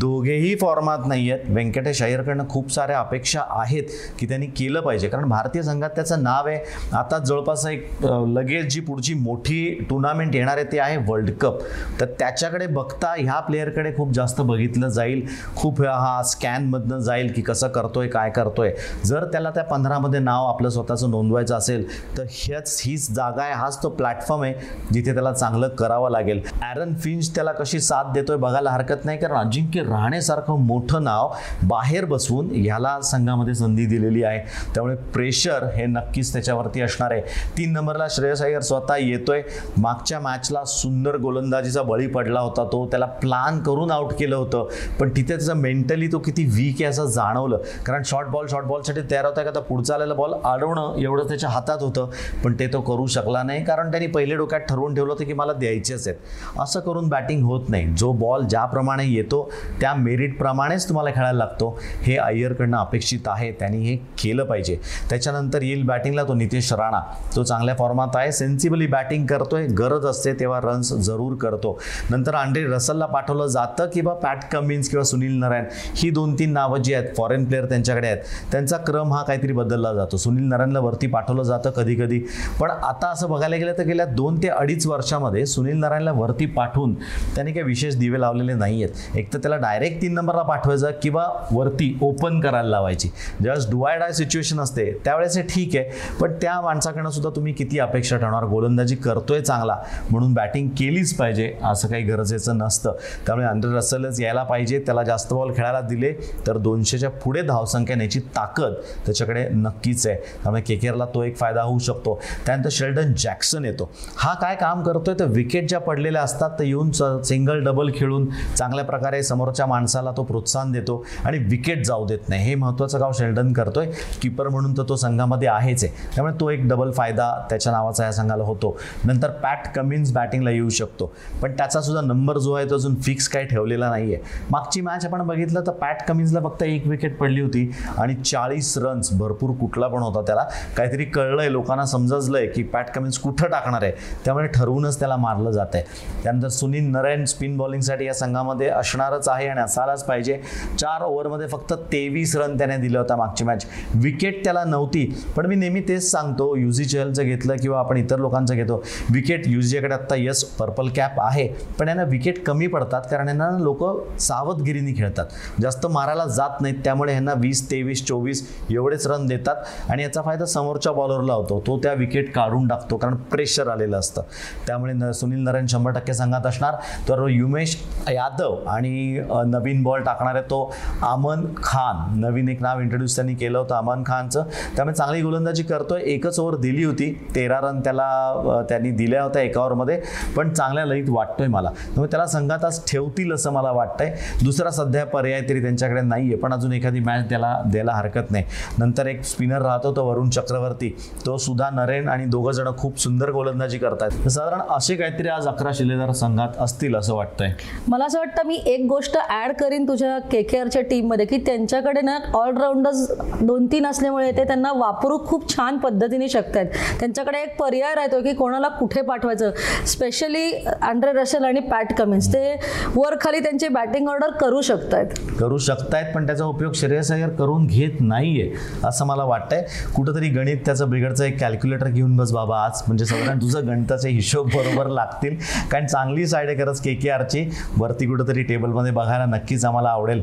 दोघेही 0.00 0.54
फॉर्मात 0.56 1.06
नाही 1.06 1.30
आहेत. 1.30 1.44
व्यंकटेश 1.48 2.02
अय्यरकडनं 2.02 2.48
खूप 2.48 2.72
साऱ्या 2.72 2.98
अपेक्षा 2.98 3.42
आहेत 3.50 3.84
की 4.18 4.26
त्यांनी 4.26 4.46
केलं 4.46 4.80
पाहिजे. 4.80 5.08
कारण 5.08 5.28
भारतीय 5.28 5.62
संघात 5.62 5.90
त्याचं 5.90 6.22
नाव 6.22 6.48
आहे. 6.48 6.58
आता 6.92 7.18
जवळपास 7.34 7.64
एक 7.66 8.04
लगेच 8.28 8.66
जी 8.72 8.80
पुढची 8.80 9.14
मोठी 9.14 9.86
टुर्नामेंट 9.90 10.34
येणार 10.34 10.56
आहे 10.56 10.66
ते 10.72 10.78
आहे 10.78 10.96
वर्ल्ड 11.06 11.30
कप 11.40 11.60
तर 12.00 12.06
त्याच्याकडे 12.18 12.66
बघता 12.66 13.12
ह्या 13.18 13.38
प्लेअरकडे 13.40 13.92
खूप 13.96 14.12
जास्त 14.14 14.40
बघितलं 14.40 14.88
जाईल. 14.88 15.26
खूप 15.56 15.80
हा 15.82 16.22
स्कॅनमधनं 16.22 16.98
जाईल 16.98 17.32
की 17.32 17.42
कसं 17.42 17.68
करतोय 17.68 18.08
काय 18.08 18.30
करतोय. 18.30 18.70
जर 19.04 19.24
त्याला 19.32 19.50
त्या 19.50 19.64
पंधरामध्ये 19.64 20.20
नाव 20.20 20.46
आपलं 20.46 20.68
स्वतःचं 20.68 21.10
नोंदवायचं 21.10 21.56
असेल 21.56 21.86
तर 22.18 22.24
ह्याच 22.30 22.80
हीच 22.84 23.10
जागा 23.14 23.42
आहे 23.42 23.52
हाच 23.52 23.82
तो 23.82 23.88
प्लॅटफॉर्म 23.90 24.42
आहे 24.42 24.54
जिथे 24.92 25.14
त्याला 25.14 25.32
चांगलं 25.32 25.68
करावं 25.68 26.10
लागेल. 26.10 26.40
ॲरन 26.62 26.94
फिंच 26.94 27.34
त्याला 27.34 27.52
कशी 27.52 27.80
साथ 27.80 28.12
देतोय 28.14 28.36
बघायला 28.36 28.70
हरकत 28.70 29.04
नाही 29.04 29.18
कारण 29.18 29.36
अजिंक्य 29.38 29.82
राहण्यासारखं 29.82 30.60
मोठं 30.66 31.04
नाव 31.04 31.32
बाहेर 31.68 32.04
बसवून 32.04 32.50
ह्याला 32.54 33.00
संघामध्ये 33.02 33.54
संधी 33.54 33.86
दिलेली 33.86 34.22
आहे. 34.22 34.38
त्यामुळे 34.74 34.94
प्रेशर 35.14 35.64
हे 35.74 35.86
नक्कीच 35.86 36.32
त्याच्यावरती 36.32 36.80
असणार 36.80 37.12
आहे. 37.12 37.22
तीन 37.58 37.72
नंबरला 37.72 38.06
श्रेयस 38.10 38.42
अय्यर 38.42 38.60
स्वतः 38.60 38.96
येतोय. 38.96 39.42
मागच्या 39.78 40.20
मॅचला 40.20 40.64
सुंदर 40.64 41.16
गोलंदाजीचा 41.16 41.82
बळी 41.82 42.06
पडला 42.06 42.40
होता 42.40 42.64
तो. 42.64 42.86
त्याला 42.86 43.06
प्लान 43.06 43.58
करून 43.62 43.90
आउट 43.90 44.12
केलं 44.12 44.36
होतं. 44.36 44.68
पण 45.00 45.08
तिथे 45.08 45.28
त्याचं 45.28 45.54
मेंटली 45.54 46.06
तो 46.06 46.18
किती 46.18 46.44
वीक 46.44 46.74
आहे 46.74 46.84
असं 46.84 47.06
जाणवलं. 47.06 47.58
कारण 47.86 48.02
शॉर्ट 48.04 48.28
बॉल 48.28 48.46
शॉर्ट 48.50 48.66
बॉलसाठी 48.66 49.00
तयार 49.10 49.24
होता 49.24 49.42
का? 49.42 49.50
तर 49.54 49.60
पुढचा 49.60 49.94
आलेला 49.94 50.14
बॉल 50.14 50.34
अडवणं 50.44 50.94
एवढं 50.98 51.28
त्याच्या 51.28 51.50
हातात 51.50 51.78
होतं. 51.80 52.10
पण 52.44 52.54
ते 52.58 52.66
तो 52.66 52.80
करू 52.80 53.06
शकला 53.06 53.42
नाही. 53.42 53.64
कारण 53.64 53.90
त्यांनी 53.90 54.06
पहिले 54.06 54.36
डोक्यात 54.36 54.60
ठरवून 54.60 54.94
ठेवलं 54.94 55.12
होतं 55.12 55.24
की 55.24 55.32
मला 55.32 55.52
द्यायचेच 55.52 56.08
आहेत. 56.08 56.20
असं 56.60 56.80
करून 56.80 57.08
बॅटिंग 57.08 57.44
होत 57.44 57.60
नाही. 57.68 57.94
जो 57.94 58.12
बॉल 58.12 58.42
ज्याप्रमाणे 58.42 59.06
येतो 59.06 59.50
त्या 59.80 59.94
मेरिटप्रमाणेच 59.94 60.88
तुम्हाला 60.88 61.10
खेळायला 61.10 61.38
लागतो. 61.38 61.78
हे 62.02 62.16
अय्यरकडनं 62.16 62.76
अपेक्षित 62.76 63.20
आहे. 63.26 63.52
त्यांनी 63.52 63.78
हे 63.78 63.96
केलं 63.96 64.44
पाहिजे. 64.44 64.80
त्याच्यानंतर 65.10 65.62
येईल 65.62 65.82
बॅटिंगला 65.82 66.22
तो 66.22 66.34
नितेश 66.34 66.72
राणा. 66.72 67.00
तो 67.36 67.42
चांगल्या 67.42 67.74
फॉर्मात 67.74 68.08
आहे. 68.14 68.32
सेन्सिबली 68.32 68.86
बॅटिंग 68.86 69.26
करतोय. 69.26 69.66
गरज 69.68 70.06
असते 70.06 70.32
तेव्हा 70.32 70.60
रन्स 70.60 70.92
जरूर 70.94 71.34
करतो. 71.34 71.78
नंतर 72.10 72.34
आंड्रे 72.34 72.64
रसलला 72.64 73.06
पाठवलं 73.06 73.46
जातं 73.46 73.86
किंवा 73.94 74.14
पॅट 74.14 74.44
कमिन्स 74.52 74.88
किंवा 74.88 75.04
सुनील 75.04 75.32
नारायण 75.32 75.64
ही 75.96 76.10
दोन 76.10 76.34
तीन 76.38 76.52
नावं 76.52 76.78
जी 76.78 76.94
आहेत 76.94 77.14
फॉरेन 77.16 77.44
प्लेअर 77.44 77.64
त्यांच्याकडे 77.64 78.06
आहेत 78.06 78.18
त्यांचा 78.52 78.76
क्रम 78.76 79.12
हा 79.12 79.22
काहीतरी 79.22 79.52
बदलला 79.52 79.92
जातो. 79.94 80.16
सुनील 80.16 80.44
नारायणला 80.44 80.80
वरती 80.80 81.06
पाठवलं 81.06 81.42
जातं 81.42 81.70
कधी 81.70 81.94
कधी 81.94 82.18
पण 82.60 82.70
आता 82.70 83.08
असं 83.08 83.30
बघायला 83.30 83.56
गेलं 83.56 83.72
तर 83.78 83.82
गेल्या 83.82 84.06
दोन 84.06 84.42
ते 84.42 84.48
अडीच 84.48 84.86
वर्षामध्ये 84.86 85.46
सुनील 85.46 85.76
नारायणला 85.76 86.12
वरती 86.12 86.46
पाठवून 86.46 86.94
त्याने 87.34 87.52
काही 87.52 87.66
विशेष 87.66 87.96
दिवे 87.96 88.20
लावलेले 88.20 88.54
नाही 88.54 88.82
आहेत. 88.82 89.16
एक 89.16 89.32
तर 89.32 89.38
त्याला 89.38 89.56
डायरेक्ट 89.56 90.02
तीन 90.02 90.14
नंबरला 90.14 90.42
पाठवायचं 90.42 90.90
किंवा 91.02 91.26
वरती 91.52 91.96
ओपन 92.02 92.40
करायला 92.40 92.68
लावायची. 92.68 93.08
ज्यावेळेस 93.40 93.70
डुवाय 93.70 93.98
डाय 93.98 94.12
सिच्युएशन 94.12 94.60
असते. 94.60 94.90
त्यावेळेस 95.04 95.36
हे 95.36 95.42
ठीक 95.42 95.76
आहे. 95.76 95.90
पण 96.20 96.32
त्या 96.32 96.60
माणसाकडनं 96.94 97.10
सुद्धा 97.10 97.30
तुम्ही 97.36 97.52
किती 97.52 97.78
अपेक्षा 97.78 98.16
ठेवणार? 98.16 98.44
गोलंदाजी 98.44 98.96
करतोय 98.96 99.40
चांगला 99.40 99.76
म्हणून 100.10 100.32
बॅटिंग 100.34 100.68
केलीच 100.78 101.14
पाहिजे 101.16 101.52
असं 101.64 101.88
काही 101.88 102.02
गरजेचं 102.02 102.58
नसतं. 102.58 102.92
त्यामुळे 103.26 103.46
अंडर 103.46 103.68
रसलच 103.68 104.20
यायला 104.20 104.42
पाहिजे 104.42 104.78
त्याला 104.78 105.02
जास्त 105.02 105.32
बॉल 105.34 105.52
खेळायला 105.56 105.80
दिले 105.80 106.12
तर 106.46 106.56
दोनशेच्या 106.58 107.10
पुढे 107.10 107.42
धावसंख्या 107.42 107.96
न्यायची 107.96 108.20
ताकद 108.36 108.72
त्याच्याकडे 109.06 109.48
नक्कीच 109.48 110.06
आहे. 110.06 110.16
त्यामुळे 110.42 110.62
केकेआरला 110.62 111.04
तो 111.14 111.22
एक 111.22 111.36
फायदा 111.36 111.62
होऊ 111.62 111.78
शकतो. 111.78 112.20
त्यानंतर 112.46 112.68
शेल्डन 112.72 113.12
जॅक्सन 113.18 113.64
येतो. 113.64 113.90
हा 114.16 114.34
काय 114.34 114.54
काम 114.56 114.82
करतोय? 114.82 115.14
तर 115.20 115.26
विकेट 115.28 115.68
ज्या 115.68 115.80
पडलेल्या 115.80 116.22
असतात 116.22 116.50
तर 116.58 116.64
येऊन 116.64 116.90
सिंगल 117.22 117.64
डबल 117.64 117.90
खेळून 117.94 118.28
चांगल्या 118.56 118.84
प्रकारे 118.84 119.22
समोरच्या 119.22 119.66
माणसाला 119.66 120.12
तो 120.16 120.22
प्रोत्साहन 120.22 120.72
देतो 120.72 121.04
आणि 121.24 121.38
विकेट 121.38 121.84
जाऊ 121.86 122.06
देत 122.06 122.28
नाही. 122.28 122.44
हे 122.44 122.54
महत्त्वाचं 122.54 122.98
काम 122.98 123.10
शेल्डन 123.12 123.52
करतोय. 123.52 123.90
किपर 124.22 124.48
म्हणून 124.48 124.72
तर 124.72 124.82
तो 124.88 124.96
संघामध्ये 124.96 125.48
आहेच 125.48 125.84
आहे. 125.84 125.92
त्यामुळे 126.14 126.34
तो 126.40 126.50
एक 126.50 126.68
डबल 126.68 126.83
फायदा 126.92 127.30
त्याच्या 127.50 127.72
नावाचा 127.72 128.04
या 128.04 128.12
संघाला 128.12 128.44
होतो. 128.44 128.76
नंतर 129.04 129.30
पॅट 129.42 129.66
कमिन्स 129.76 130.12
बॅटिंगला 130.12 130.50
येऊ 130.50 130.68
शकतो. 130.68 131.10
पण 131.42 131.52
त्याचा 131.52 131.80
सुद्धा 131.80 132.00
नंबर 132.02 132.38
जो 132.38 132.52
आहे 132.52 132.68
तो 132.70 132.74
अजून 132.74 132.94
फिक्स 132.96 133.28
काही 133.28 133.46
ठेवलेला 133.46 133.88
नाही 133.90 134.14
आहे 134.14 134.22
मागची 134.50 134.80
मॅच 134.80 135.06
आपण 135.06 135.22
बघितलं 135.26 135.62
तर 135.66 135.70
पॅट 135.72 136.02
कमिन्सला 136.08 136.40
फक्त 136.40 136.62
एक 136.62 136.86
विकेट 136.86 137.16
पडली 137.18 137.40
होती 137.40 137.70
आणि 137.98 138.14
चाळीस 138.14 138.76
रन्स 138.78 139.12
भरपूर 139.12 139.50
कुठला 139.50 139.88
पण 139.88 140.02
होता 140.02 140.20
त्याला. 140.20 140.42
काहीतरी 140.76 141.04
कळलंय 141.04 141.50
लोकांना 141.52 141.84
समजलंय 141.84 142.46
की 142.46 142.62
पॅट 142.62 142.90
कमिन्स 142.90 143.18
कुठं 143.18 143.48
टाकणार 143.48 143.82
आहे. 143.82 143.92
त्यामुळे 144.24 144.46
ठरवूनच 144.46 144.98
त्याला 144.98 145.16
मारलं 145.16 145.50
जात 145.50 145.74
आहे 145.74 145.84
त्यानंतर 146.22 146.48
सुनील 146.48 146.90
नरेन 146.90 147.24
स्पिन 147.24 147.56
बॉलिंगसाठी 147.56 148.04
या 148.04 148.14
संघामध्ये 148.14 148.68
असणारच 148.68 149.28
आहे 149.28 149.48
आणि 149.48 149.60
असायलाच 149.60 150.04
पाहिजे. 150.04 150.40
चार 150.78 151.02
ओव्हरमध्ये 151.02 151.46
फक्त 151.46 151.72
तेवीस 151.92 152.36
रन 152.36 152.56
त्याने 152.58 152.76
दिला 152.76 152.98
होता 152.98 153.16
मागची 153.16 153.44
मॅच 153.44 153.66
विकेट 153.94 154.42
त्याला 154.44 154.64
नव्हती 154.64 155.04
पण 155.36 155.46
मी 155.46 155.54
नेहमी 155.54 155.80
तेच 155.80 156.10
सांगतो 156.10 156.54
युझी 156.74 156.84
चहलचं 156.84 157.22
घेतलं 157.22 157.56
किंवा 157.56 157.78
आपण 157.78 157.96
इतर 157.96 158.18
लोकांचं 158.18 158.54
घेतो. 158.54 158.82
विकेट 159.12 159.42
युझीकडे 159.46 159.94
आत्ता 159.94 160.14
यस 160.18 160.44
पर्पल 160.44 160.88
कॅप 160.96 161.20
आहे. 161.20 161.46
पण 161.78 161.88
यांना 161.88 162.02
विकेट 162.02 162.42
कमी 162.46 162.66
पडतात 162.66 163.02
कारण 163.10 163.28
यांना 163.28 163.50
लोक 163.58 163.84
सावधगिरीने 164.20 164.92
खेळतात. 164.92 165.26
जास्त 165.60 165.86
मारायला 165.86 166.24
जात 166.26 166.60
नाहीत 166.60 166.78
त्यामुळे 166.84 167.12
ह्यांना 167.12 167.32
वीस 167.36 167.70
तेवीस 167.70 168.04
चोवीस 168.06 168.46
एवढेच 168.70 169.06
रन 169.06 169.26
देतात. 169.26 169.56
आणि 169.88 170.02
याचा 170.02 170.22
फायदा 170.22 170.44
समोरच्या 170.44 170.92
बॉलरला 170.92 171.32
होतो. 171.32 171.62
तो 171.66 171.78
त्या 171.78 171.92
विकेट 171.92 172.32
काढून 172.34 172.66
टाकतो 172.68 172.96
कारण 172.96 173.14
प्रेशर 173.14 173.68
आलेलं 173.68 173.98
असतं. 173.98 174.22
त्यामुळे 174.66 174.92
न 174.92 175.10
सुनील 175.10 175.38
नारायण 175.38 175.66
शंभर 175.66 175.90
टक्के 175.90 176.14
संघात 176.14 176.46
असणार. 176.46 176.74
तर 177.08 177.26
युमेश 177.28 177.76
यादव 178.08 178.56
आणि 178.66 179.20
नवीन 179.46 179.82
बॉल 179.82 180.02
टाकणार 180.02 180.34
आहे 180.34 180.44
तो 180.44 180.74
आमन 181.02 181.44
खान. 181.56 182.20
नवीन 182.20 182.48
एक 182.48 182.62
नाव 182.62 182.80
इंट्रोड्यूस 182.80 183.14
त्यांनी 183.14 183.34
केलं 183.34 183.58
होतं 183.58 183.74
अमन 183.74 184.02
खानचं. 184.06 184.44
त्यामुळे 184.76 184.94
चांगली 184.94 185.22
गोलंदाजी 185.22 185.62
करतोय. 185.62 186.02
एकच 186.02 186.38
ओव्हर 186.40 186.56
दिली 186.64 186.84
होती. 186.84 187.10
तेरा 187.34 187.58
रन 187.62 187.80
त्याला 187.80 188.64
त्यांनी 188.68 188.90
दिल्या 188.92 189.22
होत्या 189.22 189.42
एका 189.42 189.60
ओव्हरमध्ये. 189.60 190.00
पण 190.36 190.52
चांगल्या 190.52 190.84
लईत 190.86 191.08
वाटतोय 191.08 191.46
मला. 191.46 191.70
त्यामुळे 191.70 192.10
त्याला 192.10 192.26
संघात 192.26 192.64
आज 192.64 192.80
ठेवतील 192.88 193.32
असं 193.32 193.52
मला 193.52 193.70
वाटतंय. 193.72 194.14
दुसरा 194.42 194.70
सध्या 194.70 195.04
पर्याय 195.06 195.40
तरी 195.48 195.62
त्यांच्याकडे 195.62 196.00
नाही 196.00 196.26
आहे 196.26 196.36
पण 196.36 196.52
अजून 196.52 196.72
एखादी 196.72 197.00
मॅच 197.00 197.28
त्याला 197.28 197.56
द्यायला 197.66 197.92
हरकत 197.92 198.30
नाही. 198.30 198.44
नंतर 198.78 199.06
एक 199.06 199.22
स्पिनर 199.24 199.62
राहतो 199.62 199.94
तो 199.96 200.04
वरुण 200.06 200.30
चक्रवर्ती. 200.30 200.88
तो 201.26 201.36
सुद्धा 201.38 201.68
नरेन 201.72 202.08
आणि 202.08 202.24
दोघं 202.24 202.52
जण 202.52 202.68
खूप 202.78 202.98
सुंदर 203.00 203.30
गोलंदाजी 203.30 203.78
करतायत. 203.78 204.28
साधारण 204.28 204.60
असे 204.70 204.94
काहीतरी 204.96 205.28
आज 205.28 205.48
अकरा 205.48 205.70
शिलेदार 205.74 206.12
संघात 206.12 206.60
असतील 206.60 206.94
असं 206.96 207.14
वाटतंय. 207.14 207.52
मला 207.88 208.04
असं 208.04 208.18
वाटतं 208.18 208.46
मी 208.46 208.60
एक 208.66 208.86
गोष्ट 208.88 209.16
ऍड 209.32 209.52
करीन 209.52 209.88
तुझ्या 209.88 210.18
के 210.30 210.42
के 210.42 210.58
आरच्या 210.58 210.82
टीममध्ये 210.82 211.26
की 211.26 211.36
त्यांच्याकडे 211.46 212.00
ना 212.00 212.18
ऑलराऊंडर्स 212.34 213.10
दोन 213.40 213.66
तीन 213.72 213.86
असल्यामुळे 213.86 214.30
ते 214.32 214.44
त्यांना 214.44 214.72
वापरू 214.76 215.18
खूप 215.26 215.48
छान 215.48 215.78
पद्धतीने 215.78 216.28
शकत 216.54 216.76
आहेत 216.76 216.98
त्यांच्याकडे 217.00 217.38
एक 217.38 217.56
पर्याय 217.58 217.94
राहतो 217.94 218.20
की 218.22 218.32
कोणाला 218.34 218.68
कुठे 218.68 219.02
पाठवायचं 219.02 219.50
स्पेशली 219.86 220.50
अँड्रे 220.82 221.12
रशल 221.12 221.44
आणि 221.44 221.60
पॅट 221.60 221.92
कमिन्स 221.98 222.32
ते 222.32 222.54
वर 222.96 223.14
खाली 223.20 223.40
त्यांची 223.40 223.68
बॅटिंग 223.68 224.08
ऑर्डर 224.08 224.30
करू 224.30 224.60
शकतायत. 224.60 225.06
करू 225.40 225.58
शकतायत 225.58 226.14
पण 226.14 226.26
त्याचा 226.26 226.44
उपयोग 226.44 226.72
श्रेयस 226.74 227.12
अय्यर 227.12 227.28
करून 227.28 227.66
घेत 227.66 228.00
नाहीये 228.00 228.50
असं 228.84 229.06
मला 229.06 229.24
वाटतंय. 229.24 229.64
कुठंतरी 229.96 230.28
गणित 230.28 230.58
त्याचं 230.66 230.90
बिघडचं 230.90 231.24
एक 231.24 231.38
कॅल्क्युलेटर 231.40 231.88
घेऊन 231.88 232.16
बस 232.16 232.32
बाबा 232.32 232.58
आज. 232.64 232.82
म्हणजे 232.86 233.04
साधारण 233.04 233.40
तुझं 233.42 233.66
गणिताचे 233.66 234.08
हिशोब 234.08 234.48
बरोबर 234.54 234.90
लागतील. 234.90 235.36
कारण 235.70 235.86
चांगली 235.86 236.26
साईड 236.26 236.48
आहे 236.48 236.58
खरंच 236.58 236.80
के 236.80 236.94
के 236.94 237.10
आरची 237.10 237.48
वरती 237.78 238.06
कुठंतरी 238.06 238.42
टेबलमध्ये 238.42 238.92
बघायला 238.92 239.24
नक्कीच 239.26 239.64
आम्हाला 239.64 239.88
आवडेल. 239.88 240.22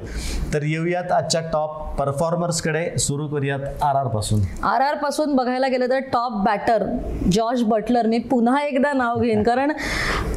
तर 0.54 0.64
येऊयात 0.64 1.12
आजच्या 1.12 1.42
टॉप 1.54 1.80
परफॉर्मर्सकडे 2.00 2.86
सुरू 3.00 3.28
करूयात 3.28 3.60
आर 3.82 3.96
आरपासून. 3.96 4.42
आर 4.64 4.82
आरपासून 4.82 5.36
बघायला 5.36 5.68
गेलं 5.68 5.90
तर 5.90 6.00
टॉप 6.00 6.21
बॅटर 6.44 6.86
जॉर्ज 7.32 7.64
बटलर 7.64 8.08
मी 8.08 8.18
पुन्हा 8.30 8.62
एकदा 8.64 8.92
नाव 8.94 9.20
घेईन 9.20 9.44
कारण 9.52 9.72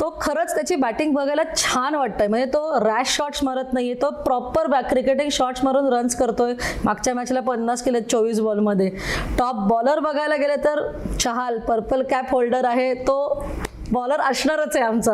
तो 0.00 0.08
खरंच 0.20 0.54
त्याची 0.54 0.76
बॅटिंग 0.76 1.12
बघायला 1.14 1.42
छान 1.56 1.94
वाटतंय. 1.94 2.26
म्हणजे 2.26 2.46
तो 2.46 2.78
रॅश 2.80 3.16
शॉट्स 3.16 3.42
मारत 3.44 3.72
नाहीये 3.72 3.94
तो 4.02 4.10
प्रॉपर 4.24 4.66
बॅक 4.66 4.88
क्रिकेटिंग 4.90 5.28
शॉट्स 5.32 5.64
मारून 5.64 5.92
रन्स 5.92 6.16
करतोय. 6.16 6.54
मागच्या 6.84 7.14
मॅचला 7.14 7.40
पन्नास 7.40 7.82
केले 7.82 8.00
चोवीस 8.00 8.40
बॉलमध्ये 8.40 8.90
टॉप 9.38 9.56
बॉलर 9.68 10.00
बघायला 10.00 10.36
गेले 10.36 10.56
तर 10.64 10.86
चहाल 11.20 11.58
पर्पल 11.58 12.02
कॅप 12.10 12.30
होल्डर 12.32 12.64
आहे. 12.64 12.92
तो 12.94 13.46
बॉलर 13.92 14.20
असणारच 14.20 14.76
आहे 14.76 14.84
आमचा. 14.84 15.12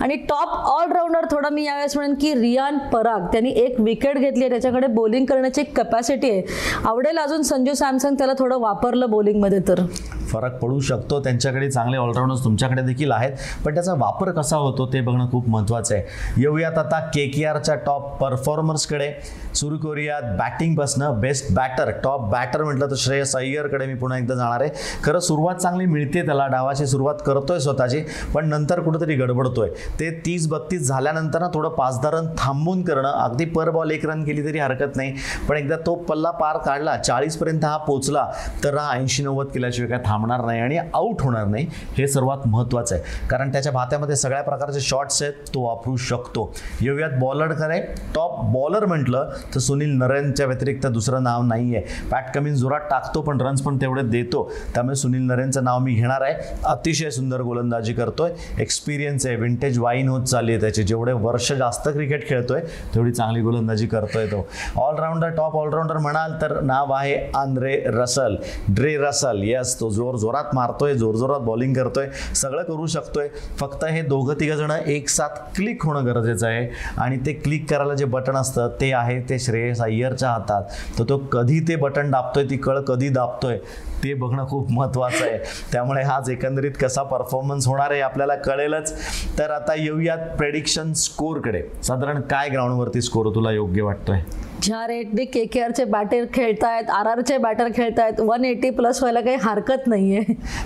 आणि 0.00 0.16
टॉप 0.16 0.48
ऑलराऊंडर 0.48 1.24
थोडा 1.30 1.48
मी 1.48 1.64
यावेळेस 1.64 1.96
म्हणेन 1.96 2.14
की 2.14 2.34
रियान 2.34 2.78
पराग 2.78 3.20
त्यांनी 3.20 3.50
एक 3.50 3.80
विकेट 3.80 4.18
घेतली 4.18 4.44
आहे. 4.44 4.50
त्याच्याकडे 4.50 4.86
बॉलिंग 4.86 5.24
करण्याची 5.24 5.62
कपॅसिटी 5.62 6.30
आहे. 6.30 6.42
आवडेल 6.84 7.18
अजून 7.18 7.42
संजू 7.42 7.74
सॅमसंग 7.74 8.14
त्याला 8.14 8.32
थोडं 8.38 8.58
वापरलं 8.58 9.10
बॉलिंगमध्ये 9.10 9.58
तर? 9.68 9.86
फरक 10.32 10.58
पडू 10.58 10.80
शकतो. 10.80 11.20
त्यांच्याकडे 11.20 11.70
चांगले 11.70 11.96
ऑलराऊंडर्स 11.96 12.44
तुमच्याकडे 12.44 12.82
देखील 12.82 13.12
आहेत. 13.12 13.32
पण 13.64 13.74
त्याचा 13.74 13.94
वापर 13.94 14.30
कसा 14.30 14.56
होतो 14.56 14.86
ते 14.86 15.00
बघणं 15.00 15.30
खूप 15.30 15.48
महत्त्वाचं 15.48 15.94
आहे. 15.94 16.04
येऊयात 16.36 16.78
आता 16.78 17.00
के 17.00 17.26
के 17.26 17.44
आरच्या 17.44 17.74
टॉप 17.74 18.16
परफॉर्मर्सकडे 18.16 19.12
सुरू 19.54 19.78
करूयात 19.78 20.22
बॅटिंगपासनं 20.22 21.20
बेस्ट 21.20 21.52
बॅटर 21.54 21.90
टॉप 22.04 22.20
बॅटर 22.20 22.62
म्हटलं 22.64 22.86
तर 22.86 22.94
श्रेयस 22.96 23.36
अय्यरकडे 23.36 23.86
मी 23.86 23.94
पुन्हा 23.94 24.18
एकदा 24.18 24.34
जाणार 24.34 24.60
आहे. 24.60 24.70
खरं 25.04 25.18
सुरुवात 25.18 25.54
चांगली 25.54 25.86
मिळते 25.86 26.26
त्याला. 26.26 26.46
डावाची 26.46 26.86
सुरुवात 26.86 27.14
करतोय 27.26 27.58
स्वतःची. 27.58 28.00
पण 28.34 28.48
नंतर 28.48 28.80
कुठंतरी 28.80 29.14
गडबडतोय. 29.14 29.68
ते 30.00 30.10
तीस 30.26 30.46
बत्तीस 30.48 30.88
झाल्यानंतर 30.88 31.40
ना 31.40 31.48
थोडं 31.54 31.68
पाच 31.68 32.00
दहा 32.00 32.10
रन 32.10 32.26
थांबून 32.38 32.82
करणं 32.82 33.08
अगदी 33.08 33.44
पर 33.46 33.70
बॉल 33.70 33.90
एक 33.90 34.06
रन 34.06 34.24
केली 34.24 34.44
तरी 34.44 34.58
हरकत 34.58 34.96
नाही. 34.96 35.14
पण 35.48 35.56
एकदा 35.56 35.76
तो 35.86 35.94
पल्ला 36.08 36.30
पार 36.30 36.56
काढला 36.58 36.96
चाळीसपर्यंत 36.96 37.64
हा 37.64 37.76
पोचला 37.76 38.26
तर 38.64 38.76
हा 38.76 38.90
ऐंशी 38.92 39.22
नव्वद 39.22 39.46
केल्याशिवाय 39.46 39.88
काय 39.90 39.98
थांबणार 40.04 40.44
नाही 40.44 40.60
आणि 40.60 40.78
आऊट 40.78 41.22
होणार 41.22 41.46
नाही 41.46 41.66
हे 41.98 42.06
सर्वात 42.08 42.46
महत्त्वाचं 42.46 42.94
आहे. 42.94 43.28
कारण 43.28 43.52
त्याच्या 43.52 43.72
भात्यामध्ये 43.72 44.16
सगळ्या 44.16 44.42
प्रकारचे 44.42 44.80
शॉट्स 44.80 45.22
आहेत 45.22 45.48
तो 45.54 45.62
वापरू 45.62 45.96
शकतो. 45.96 46.50
येऊयात 46.80 47.18
बॉलरकडे 47.20 47.80
टॉप 48.14 48.38
बॉलर 48.52 48.86
म्हटलं 48.86 49.30
तर 49.54 49.60
सुनील 49.60 49.96
नरेनच्या 49.98 50.46
व्यतिरिक्त 50.46 50.86
दुसरं 50.86 51.22
नाव 51.22 51.42
नाही 51.42 51.74
आहे 51.76 52.08
पॅट 52.10 52.34
कमिन्स 52.34 52.58
जोरात 52.58 52.80
टाकतो 52.90 53.20
पण 53.22 53.40
रन्स 53.40 53.62
पण 53.62 53.76
तेवढे 53.80 54.02
देतो. 54.02 54.42
त्यामुळे 54.74 54.96
सुनील 54.96 55.22
नरेनचं 55.22 55.64
नाव 55.64 55.78
मी 55.78 55.94
घेणार 55.94 56.22
आहे. 56.22 56.34
अतिशय 56.64 57.10
सुंदर 57.10 57.40
गोलंदाजी. 57.40 57.89
करतोय. 57.92 58.30
एक्सपिरियन्स 58.60 59.26
आहे 59.26 59.36
विंटेज 59.36 59.78
वाईन 59.78 60.08
होत 60.08 60.22
चालली 60.22 60.52
आहे 60.52 60.60
त्याची. 60.60 60.82
जेवढे 60.82 61.12
वर्ष 61.12 61.52
जास्त 61.52 61.88
क्रिकेट 61.88 62.28
खेळतोय 62.28 62.60
तेवढी 62.94 63.12
चांगली 63.12 63.40
गोलंदाजी 63.40 63.86
करतोय 63.86 64.26
तो. 64.26 64.46
ऑलराऊंडर 64.76 65.28
टॉप 65.28 65.56
ऑलराऊंडर 65.56 65.98
म्हणाल 65.98 66.32
तर 66.42 66.60
नाव 66.60 66.92
आहे 66.92 67.14
Andre 67.34 67.74
Russell 67.86 68.36
Dre 68.68 68.96
Russell 68.96 69.42
yes 69.44 69.78
तो 69.80 69.90
जोर 69.90 70.16
जोरात 70.16 70.54
मारतोय 70.54 70.94
जोरजोरात 70.94 71.40
बॉलिंग 71.40 71.74
करतोय. 71.74 72.06
सगळं 72.34 72.62
करू 72.62 72.86
शकतोय. 72.86 73.28
फक्त 73.58 73.84
हे 73.84 74.02
दोघं 74.02 74.34
तिघं 74.40 74.56
जण 74.56 74.70
एक 74.86 75.08
साथ 75.08 75.28
क्लिक 75.56 75.84
होणं 75.84 76.06
गरजेचं 76.06 76.46
आहे. 76.46 76.68
आणि 76.96 77.16
ते 77.16 77.32
क्लिक 77.32 77.68
करायला 77.70 77.94
जे 77.94 78.04
बटन 78.04 78.36
असतं 78.36 78.68
ते 78.80 78.92
आहे 78.92 79.20
ते 79.20 79.38
श्रेयस 79.38 79.80
अय्यरच्या 79.80 80.30
हातात. 80.30 80.62
तर 80.98 81.04
तो 81.08 81.16
कधी 81.18 81.60
ते 81.60 81.76
बटन 81.76 82.10
दाबतोय 82.10 82.44
ती 82.44 82.56
कळ 82.56 82.80
कधी 82.80 83.08
दाबतोय 83.08 83.58
ते 84.02 84.12
बघणं 84.14 84.46
खूप 84.48 84.70
महत्त्वाचं 84.70 85.24
आहे. 85.24 85.38
त्यामुळे 85.72 86.02
हाच 86.02 86.28
एकंदरीत 86.30 86.72
कसा 86.80 87.02
परफॉर्मन्स 87.02 87.66
होणार 87.66 87.79
आहे 87.80 88.00
आपल्याला 88.00 88.34
कळेलच. 88.34 88.94
तर 89.38 89.50
आता 89.50 89.74
येऊयात 89.74 90.18
प्रेडिक्शन 90.38 90.92
स्कोरकडे 90.92 91.62
साधारण 91.84 92.20
काय 92.20 92.48
ग्राउंडवरती 92.48 93.00
स्कोर 93.00 93.34
तुला 93.34 93.50
योग्य 93.50 93.82
वाटतोय? 93.82 94.20
ज्या 94.62 94.86
रेटने 94.86 95.24
के 95.24 95.44
के 95.44 95.60
आरचे 95.60 95.84
बॅटर 95.84 96.24
खेळतायत 96.34 96.90
आर 96.90 97.06
आरचे 97.06 97.36
बॅटर 97.38 97.68
खेळतायत. 97.76 98.20
वन 98.20 98.44
एटी 98.44 98.70
प्लस 98.70 98.98
व्हायला 99.00 99.20
काही 99.20 99.36
हरकत 99.42 99.86
नाहीये. 99.86 100.22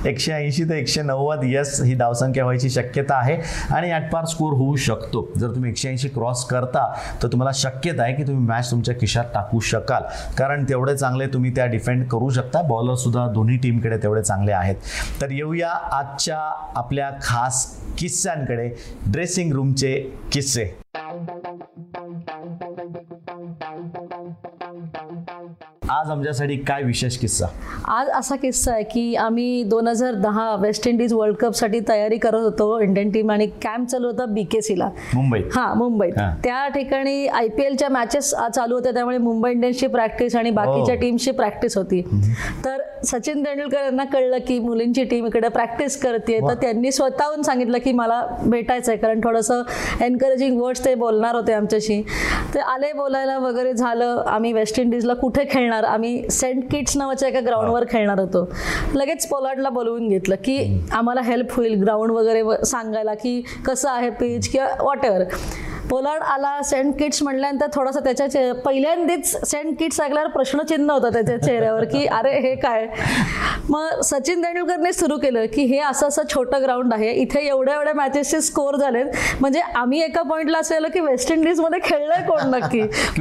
एकशे 0.07 0.33
ऐंशी 0.33 0.65
ते 0.65 0.79
एकशे 0.79 1.03
नव्वद 1.03 1.41
यस 1.45 1.81
ही 1.83 1.95
धावसंख्या 1.95 2.45
व्हायची 2.45 2.71
शक्यता 2.71 3.15
आहे. 3.15 3.37
आणि 3.75 3.91
आठपार 3.91 4.25
स्कोर 4.25 4.53
होऊ 4.53 4.77
शकतो. 4.77 5.27
जर 5.39 5.55
तुम्ही 5.55 5.71
एकशे 5.71 5.89
ऐंशी 5.89 6.09
क्रॉस 6.09 6.45
करता 6.45 6.87
तर 7.23 7.29
तुम्हाला 7.29 7.51
शक्यता 7.55 8.03
आहे 8.03 8.15
की 8.15 8.23
तुम्ही 8.23 8.47
मॅच 8.47 8.71
तुमच्या 8.71 8.95
खिशात 9.01 9.25
टाकू 9.35 9.61
शकाल. 9.61 10.03
कारण 10.39 10.65
तेवढे 10.69 10.97
चांगले 10.97 11.27
तुम्ही 11.27 11.55
त्या 11.57 11.67
डिफेंड 11.67 12.07
करू 12.09 12.31
शकता. 12.31 12.63
बॉलर 12.63 12.95
सुद्धा 12.95 13.27
दोन्ही 13.29 13.57
टीमकडे 13.57 13.97
तेवढे 13.97 14.23
चांगले 14.23 14.53
आहेत. 14.53 14.77
तर 15.23 15.31
येऊया 15.31 15.71
आजच्या 15.71 16.39
आपल्या 16.77 17.04
खास 17.23 17.67
किस्स्यांकडे 17.99 18.69
ड्रेसिंग 19.07 19.53
रूमचे 19.53 19.95
किस्से. 20.33 20.84
आज 25.95 26.11
आमच्यासाठी 26.11 26.57
काय 26.57 26.83
विशेष 26.83 27.17
किस्सा? 27.19 27.47
आज 27.89 28.09
असा 28.09 28.37
किस्सा 28.37 28.73
आहे 28.73 28.83
की 28.83 29.15
आम्ही 29.15 29.63
दोन 29.63 29.89
हजार 29.89 30.15
दहा 30.15 30.55
वेस्ट 30.57 30.87
इंडिज 30.89 31.13
वर्ल्ड 31.13 31.37
कपसाठी 31.37 31.81
तयारी 31.89 32.17
करत 32.19 32.41
होतो 32.41 32.81
इंडियन 32.81 33.11
टीम 33.11 33.31
आणि 33.31 33.47
कॅम्प 33.63 33.89
चालू 33.89 34.07
होता 34.07 34.25
बीकेसीला 34.25 34.89
मुंबईत? 35.15 35.43
हा 35.53 35.73
मुंबईत. 35.75 36.13
हा. 36.19 36.29
त्या 36.45 36.67
ठिकाणी 36.69 37.27
आय 37.27 37.49
पी 37.49 37.63
एलच्या 37.63 37.89
मॅचेस 37.89 38.31
चालू 38.55 38.75
होत्या 38.75 38.93
त्यामुळे 38.93 39.19
मुंबई 39.19 39.51
इंडियन्सची 39.51 39.87
प्रॅक्टिस 39.87 40.37
आणि 40.37 40.51
बाकीच्या 40.51 40.95
हो. 40.95 41.01
टीमची 41.01 41.31
प्रॅक्टिस 41.31 41.77
होती. 41.77 42.01
तर 42.65 42.83
सचिन 43.05 43.45
तेंडुलकर 43.45 43.85
यांना 43.85 44.05
कळलं 44.05 44.39
की 44.49 44.59
मुलींची 44.59 45.05
टीम 45.05 45.27
इकडे 45.27 45.49
प्रॅक्टिस 45.49 46.01
करते. 46.03 46.39
तर 46.49 46.55
त्यांनी 46.55 46.93
स्वतःहून 46.93 47.43
सांगितलं 47.43 47.79
की 47.79 47.93
मला 47.93 48.21
भेटायचं 48.47 48.93
आहे 48.93 49.01
कारण 49.01 49.21
थोडंसं 49.25 49.63
एनकरेजिंग 50.01 50.61
वर्ड्स 50.61 50.85
ते 50.85 50.95
बोलणार 50.95 51.35
होते 51.35 51.53
आमच्याशी. 51.53 52.03
ते 52.55 52.59
आले 52.59 52.93
बोलायला 52.93 53.39
वगैरे 53.39 53.73
झालं. 53.73 54.23
आम्ही 54.27 54.53
वेस्ट 54.53 54.81
इंडिजला 54.81 55.15
कुठे 55.15 55.45
खेळणार? 55.51 55.84
आम्ही 55.85 56.31
सेंट 56.31 56.71
किट्स 56.71 56.97
नावाच्या 56.97 57.29
एका 57.29 57.41
ग्राउंडवर 57.41 57.85
खेळणार 57.91 58.21
होतो. 58.21 58.49
लगेच 58.95 59.27
पोलार्डला 59.29 59.69
बोलवून 59.69 60.09
घेतलं 60.09 60.35
की 60.45 60.81
आम्हाला 60.93 61.21
हेल्प 61.21 61.53
होईल 61.53 61.83
ग्राउंड 61.83 62.11
वगैरे 62.11 62.65
सांगायला 62.67 63.15
की 63.15 63.43
कसं 63.65 63.91
आहे 63.91 64.11
पिच 64.11 64.49
किंवा 64.49 64.69
वॉट 64.81 65.05
एव्हर 65.05 65.23
पोलार्ड 65.91 66.23
आला 66.23 66.61
सेंट 66.63 66.95
किट्स 66.99 67.23
म्हटल्यानंतर 67.23 67.67
थोडासा 67.75 68.01
त्याच्या 68.01 68.55
पहिल्यांदाच 68.55 69.51
सेंट 69.51 69.79
किट्स 69.79 70.01
ऐकल्यावर 70.01 70.29
प्रश्नचिन्ह 70.29 70.93
होतं 70.93 71.13
त्याच्या 71.13 71.37
चेहऱ्यावर 71.43 71.85
की 71.85 72.07
अरे 72.07 72.39
हे 72.41 72.55
काय 72.55 72.87
मग 73.69 74.01
सचिन 74.01 74.43
तेंडुलकरने 74.43 74.93
सुरू 74.93 75.17
केलं 75.19 75.47
की 75.55 75.63
हे 75.65 75.79
असं 75.81 76.09
असं 76.09 76.23
छोटं 76.35 76.63
ग्राउंड 76.63 76.95
आहे 76.95 77.11
इथे 77.13 77.41
एवढ्या 77.47 77.75
एवढ्या 77.75 77.95
मॅचेसचे 77.95 78.41
स्कोर 78.41 78.77
झालेत 78.77 79.07
म्हणजे 79.41 79.61
आम्ही 79.75 80.01
एका 80.03 80.23
पॉईंटला 80.23 80.59
असं 80.59 80.77
आलं 80.77 80.89
की 80.89 81.01
वेस्ट 81.01 81.33
इंडिजमध्ये 81.33 81.79
खेळलंय 81.85 82.27
कोण 82.27 82.55
नक्की? 82.55 82.81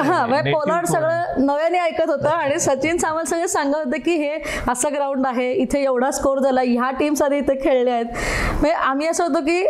हा 0.00 0.26
म्हणजे 0.26 0.52
पोलार्ड? 0.52 0.86
सगळं 0.86 1.44
नव्याने 1.46 1.78
ऐकत 1.78 2.10
होता 2.10 2.30
आणि 2.30 2.58
सचिन 2.60 2.96
सावंत 2.96 3.28
सगळे 3.28 3.48
सांगत 3.48 3.74
होते 3.74 3.98
की 3.98 4.14
हे 4.16 4.38
असं 4.68 4.92
ग्राउंड 4.94 5.26
आहे 5.26 5.52
इथे 5.52 5.82
एवढा 5.82 6.10
स्कोर 6.10 6.38
झाला 6.38 6.60
ह्या 6.60 6.90
टीम्स 6.90 7.22
आधी 7.22 7.38
इथे 7.38 7.54
खेळल्या 7.64 7.94
आहेत 7.94 8.06
म्हणजे 8.50 8.72
आम्ही 8.72 9.06
असं 9.06 9.24
होतो 9.24 9.40
की 9.40 9.64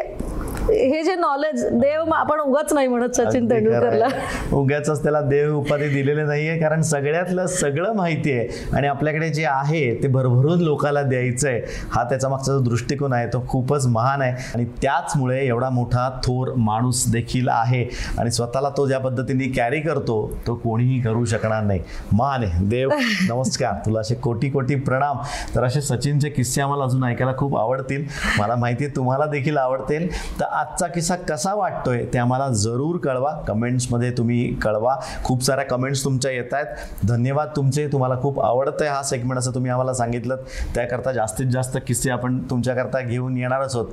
हे 0.68 1.02
जे 1.02 1.14
नॉलेज 1.14 1.66
देव 1.66 2.04
म- 2.04 2.12
आपण 2.12 2.40
उगाच 2.40 2.72
नाही 2.72 2.88
म्हणत 2.88 3.10
सचिन 3.10 3.50
तेंडुलकरला 3.50 4.04
आहे. 4.04 4.54
उगाचच 4.56 5.02
त्याला 5.02 5.20
देव 5.20 5.56
उपाधी 5.56 5.88
दिलेले 5.88 6.24
नाहीये 6.24 6.58
कारण 6.58 6.82
सगळ्यातलं 6.82 7.46
सगळं 7.46 7.92
माहिती 7.92 8.32
आहे. 8.32 8.48
आणि 8.76 8.86
आपल्याकडे 8.86 9.28
जे 9.28 9.44
आहे 9.44 10.02
ते 10.02 10.08
भरभरून 10.08 10.60
लोकाला 10.60 11.02
द्यायचं 11.02 11.48
आहे 11.48 11.60
हा 11.90 12.04
त्याचा 12.04 12.28
मागचा 12.28 12.52
जो 12.52 12.60
दृष्टिकोन 12.60 13.12
आहे 13.12 13.26
तो 13.26 13.44
खूपच 13.48 13.86
महान 13.86 14.22
आहे. 14.22 14.32
आणि 14.54 14.64
त्याचमुळे 14.64 15.46
एवढा 15.46 15.70
मोठा 15.70 16.20
थोर 16.24 16.54
माणूस 16.56 17.10
देखील 17.12 17.48
आहे. 17.48 17.90
आणि 18.18 18.30
स्वतःला 18.30 18.68
तो 18.76 18.86
ज्या 18.86 18.98
पद्धतीने 18.98 19.44
कॅरी 19.44 19.80
करतो 19.80 20.36
तो 20.46 20.54
कोणीही 20.54 21.00
करू 21.00 21.24
शकणार 21.24 21.62
नाही. 21.62 21.80
मान 22.12 22.44
आहे. 22.44 22.64
देव 22.66 22.90
नमस्कार. 23.28 23.72
तुला 23.86 24.00
असे 24.00 24.14
कोटी 24.14 24.50
कोटी 24.50 24.74
प्रणाम. 24.74 25.16
तर 25.54 25.64
असे 25.64 25.80
सचिनचे 25.80 26.28
किस्से 26.28 26.62
आम्हाला 26.62 26.84
अजून 26.84 27.04
ऐकायला 27.04 27.36
खूप 27.36 27.56
आवडतील. 27.56 28.04
मला 28.38 28.56
माहिती 28.56 28.84
आहे 28.84 28.96
तुम्हाला 28.96 29.26
देखील 29.26 29.56
आवडतील. 29.56 30.08
तर 30.40 30.44
आजचा 30.52 30.86
किस्सा 30.86 31.16
कसा 31.16 31.54
वाटतोय 31.54 32.04
ते 32.12 32.18
आम्हाला 32.18 32.48
जरूर 32.48 32.96
कळवा. 32.96 33.32
कमेंट्समध्ये 33.48 34.10
तुम्ही 34.10 34.54
कळवा. 34.54 34.96
खूप 35.24 35.42
साऱ्या 35.42 35.64
कमेंट्स 35.64 36.04
तुमच्या 36.04 36.30
येत 36.30 36.54
आहेत. 36.54 36.66
धन्यवाद 37.08 37.48
तुमचे. 37.56 37.86
तुम्हाला 37.86 38.14
खूप 38.20 38.40
आवडतंय 38.40 38.88
हा 38.88 39.02
सेगमेंट 39.02 39.38
असं 39.38 39.50
तुम्ही 39.50 39.70
आम्हाला 39.70 39.92
सांगितलं 39.92 40.36
त्याकरता 40.74 41.12
जास्तीत 41.12 41.46
जास्त 41.46 41.78
किस्से 41.86 42.10
आपण 42.10 42.38
तुमच्याकरता 42.50 43.00
घेऊन 43.00 43.36
येणारच 43.36 43.76
आहोत. 43.76 43.86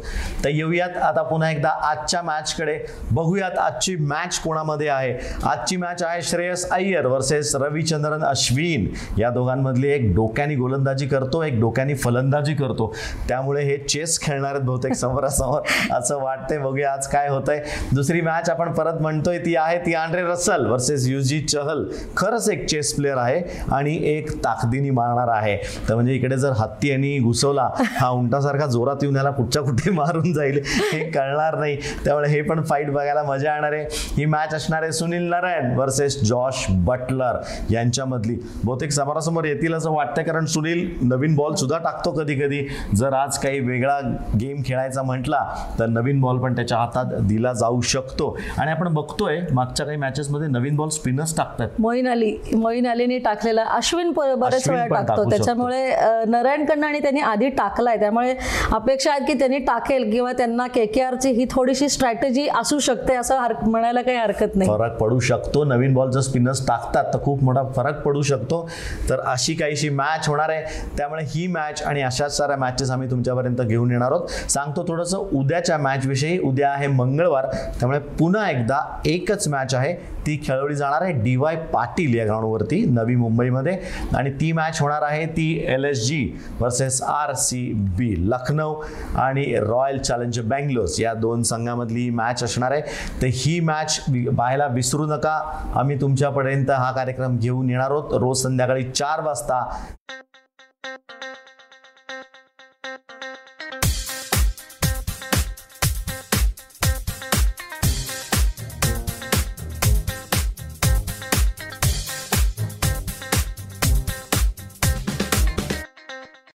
तर 0.44 0.50
येऊयात 0.50 0.98
आता 0.98 1.22
पुन्हा 1.22 1.52
एकदा 1.52 1.70
आजच्या 1.70 2.22
मॅचकडे 2.22 2.80
बघूयात 3.12 3.58
आजची 3.58 3.96
मॅच 3.96 4.40
कोणामध्ये 4.40 4.88
आहे. 4.88 5.18
आजची 5.44 5.78
मॅच 5.78 6.04
आहे 6.04 6.22
श्रेयस 6.22 6.70
अय्यर 6.70 7.06
वर्सेस 7.06 7.56
रविचंद्रन 7.56 8.24
अश्विन. 8.24 8.90
या 9.18 9.30
दोघांमधली 9.30 9.88
एक 9.88 10.16
डोक्यानी 10.16 10.56
गोलंदाजी 10.56 11.08
करतो 11.08 11.44
एक 11.44 11.60
डोक्यानी 11.60 11.96
फलंदाजी 11.96 12.54
करतो. 12.54 12.96
त्यामुळे 13.28 13.64
हे 13.64 13.78
चेस 13.78 14.20
खेळणार 14.22 14.52
आहेत 14.52 14.62
बहुतेक 14.62 14.94
समोरासमोर. 14.94 15.62
असं 15.94 16.18
वाटतंय 16.48 16.58
बघूया 16.60 16.92
आज 16.92 17.08
काय 17.08 17.28
होतंय. 17.30 17.62
दुसरी 17.94 18.22
मॅच 18.22 18.50
आपण 18.50 18.72
परत 18.74 19.02
म्हणतोय 19.02 19.38
ती 19.46 19.56
आहे 19.56 19.78
ती 19.86 19.94
Andre 19.94 20.22
Russell 20.24 20.66
versus 20.68 21.08
Yuzi 21.08 21.40
Chahal 21.42 21.84
खरंच 22.18 22.50
एक 22.50 22.66
चेस 22.70 22.94
प्लेअर 22.96 23.18
आहे 23.18 23.42
आणि 23.74 23.96
एक 24.10 24.32
ताकदीनी 24.44 24.90
मारणार 24.90 25.28
आहे. 25.34 25.58
तर 25.90 25.96
म्हणजे 25.96 26.14
इकडे 26.14 26.38
जर 26.38 26.52
हत्ती 26.58 26.90
यांनी 26.90 27.18
घुसवला 27.20 27.70
हा 27.80 28.10
उंटासारखा 28.10 28.66
जोरात 28.68 29.04
येऊन 29.04 29.16
याला 29.16 29.32
कुठच्या 29.32 29.62
कुठे 29.64 29.92
मारून 29.92 30.34
जाईल 30.34 30.62
हे 30.66 31.00
कळणार 31.12 31.58
नाही. 31.60 31.78
त्यामुळे 32.06 32.30
हे 32.30 32.42
पण 32.42 32.64
फाईट 32.64 32.92
बघायला 32.92 33.24
मजा 33.24 33.54
येणार 33.54 33.74
आहे. 33.74 33.86
ही 34.18 34.26
मॅच 34.26 34.54
असणार 34.54 34.84
आहे 34.84 34.92
Sunil 34.92 35.30
Narayan 35.30 35.76
versus 35.78 36.22
Josh 36.24 36.66
Buttler 36.86 37.38
यांच्यामधली. 37.70 38.38
बहुतेक 38.64 38.92
समोरासमोर 38.92 39.46
येतील 39.46 39.74
असं 39.74 39.92
वाटतं 39.92 40.22
कारण 40.24 40.46
सुनील 40.46 40.88
नवीन 41.02 41.36
बॉल 41.36 41.54
सुद्धा 41.56 41.78
टाकतो 41.78 42.12
कधी 42.12 42.36
कधी 42.36 42.66
जर 42.96 43.14
आज 43.14 43.38
काही 43.40 43.60
वेगळा 43.60 44.00
गेम 44.40 44.62
खेळायचा 44.66 45.02
म्हटला 45.04 45.44
तर 45.80 45.86
नवीन 45.88 46.20
बॉल 46.22 46.37
पण 46.38 46.48
पण 46.48 46.56
त्याच्या 46.56 46.78
हातात 46.78 47.06
दिला 47.28 47.52
जाऊ 47.54 47.82
शकतो. 47.82 48.36
आणि 48.58 48.72
आपण 48.72 48.94
बघतोय 48.94 49.40
मागच्या 49.54 49.86
काही 49.86 49.98
मॅचेसमध्ये 49.98 50.48
नवीन 50.48 50.76
बॉल 50.76 50.90
स्पिनर्स 50.90 51.36
टाकतात. 51.38 51.70
मोईन 51.80 52.08
अली 52.10 52.32
मोईन 52.56 52.88
अलीने 52.88 53.18
टाकलेला 53.20 53.64
अश्विन 53.76 54.12
बरेच 54.16 54.68
वेळा 54.70 54.86
टाकतो. 54.88 55.30
त्याच्यामुळे 55.30 55.90
नारायणकडनं 56.28 56.88
आणि 56.88 57.00
त्यांनी 57.00 57.22
आधी 57.22 57.50
टाकलाय. 57.58 57.98
त्यामुळे 58.00 58.36
अपेक्षा 58.74 59.12
आहेत 59.12 59.28
की 59.28 59.34
त्यांनी 59.40 59.58
टाकेल 59.68 60.10
किंवा 60.12 60.32
त्यांना 60.38 60.68
के 60.68 60.86
के 60.86 61.02
आरची 61.02 61.32
ही 61.32 61.46
थोडीशी 61.52 61.90
स्ट्रॅटेजी 61.90 62.48
असू 62.60 62.80
शकते 62.80 63.16
असं 63.16 63.54
म्हणायला 63.64 64.02
काही 64.02 64.18
हरकत 64.18 64.56
नाही. 64.56 64.70
फरक 64.70 64.98
पडू 65.00 65.20
शकतो. 65.20 65.64
नवीन 65.64 65.94
बॉल 65.94 66.12
जर 66.12 66.22
स्पिनर्स 66.22 66.66
टाकतात 66.68 67.14
तर 67.14 67.20
खूप 67.24 67.44
मोठा 67.44 67.64
फरक 67.76 68.02
पडू 68.06 68.22
शकतो. 68.22 68.68
तर 69.10 69.20
अशी 69.26 69.54
काहीशी 69.56 69.90
मॅच 69.90 70.28
होणार 70.30 70.50
आहे. 70.50 70.64
त्यामुळे 70.98 71.24
ही 71.28 71.46
मॅच 71.48 71.82
आणि 71.84 72.02
अशाच 72.02 72.38
साऱ्या 72.38 72.58
मॅचेस 72.58 72.92
आम्ही 72.92 73.10
तुमच्यापर्यंत 73.12 73.62
घेऊन 73.62 73.92
येणार 73.92 74.12
आहोत. 74.12 74.28
सांगतो 74.50 74.84
थोडंसं 74.88 75.18
उद्याच्या 75.18 75.78
मॅच 75.78 76.06
विषयी 76.28 76.40
उद्या 76.48 76.70
आहे 76.72 76.88
मंगळवार. 76.88 77.46
त्यामुळे 77.80 78.00
पुन्हा 78.00 78.50
एकदा 78.50 78.80
एकच 79.06 79.48
मॅच 79.48 79.76
आहे. 79.76 79.94
ती 80.26 80.40
खेळवली 80.44 80.76
जाणार 80.76 81.02
आहे. 81.02 81.12
डी 81.14 81.36
वाय 81.36 81.56
पाटील 81.74 82.14
या 82.16 82.26
ग्राउंडवरती 82.26 82.84
नवी 82.86 83.16
मुंबईमध्ये. 83.16 83.78
आणि 84.16 84.32
ती 84.32 84.52
मॅच 84.52 84.82
होणार 84.82 85.02
आहे 85.02 85.26
ती 85.26 85.66
L 85.68 85.86
S 85.86 86.06
G 86.08 86.32
versus 86.60 87.02
R 87.02 87.34
C 87.34 87.72
B 87.76 88.14
Lucknow 88.30 88.74
आणि 89.16 89.56
रॉयल 89.60 89.98
चॅलेंजर 89.98 90.42
बँगलोर. 90.42 90.86
या 91.00 91.14
दोन 91.14 91.44
संघामधली 91.44 92.00
ही 92.00 92.10
मॅच 92.10 92.44
असणार 92.44 92.72
आहे. 92.72 92.82
तर 93.22 93.28
ही 93.32 93.60
मॅच 93.60 94.00
पाहायला 94.38 94.68
विसरू 94.68 95.06
नका. 95.06 95.38
आम्ही 95.76 96.02
तुमच्यापर्यंत 96.02 96.72
हा 96.72 96.92
कार्यक्रम 96.92 97.38
घेऊन 97.38 97.70
येणार 97.70 97.92
आहोत. 97.92 98.14
रोज 98.14 98.44
संध्याकाळी 98.44 98.84
चार 98.84 99.24
वाजता. 99.24 99.64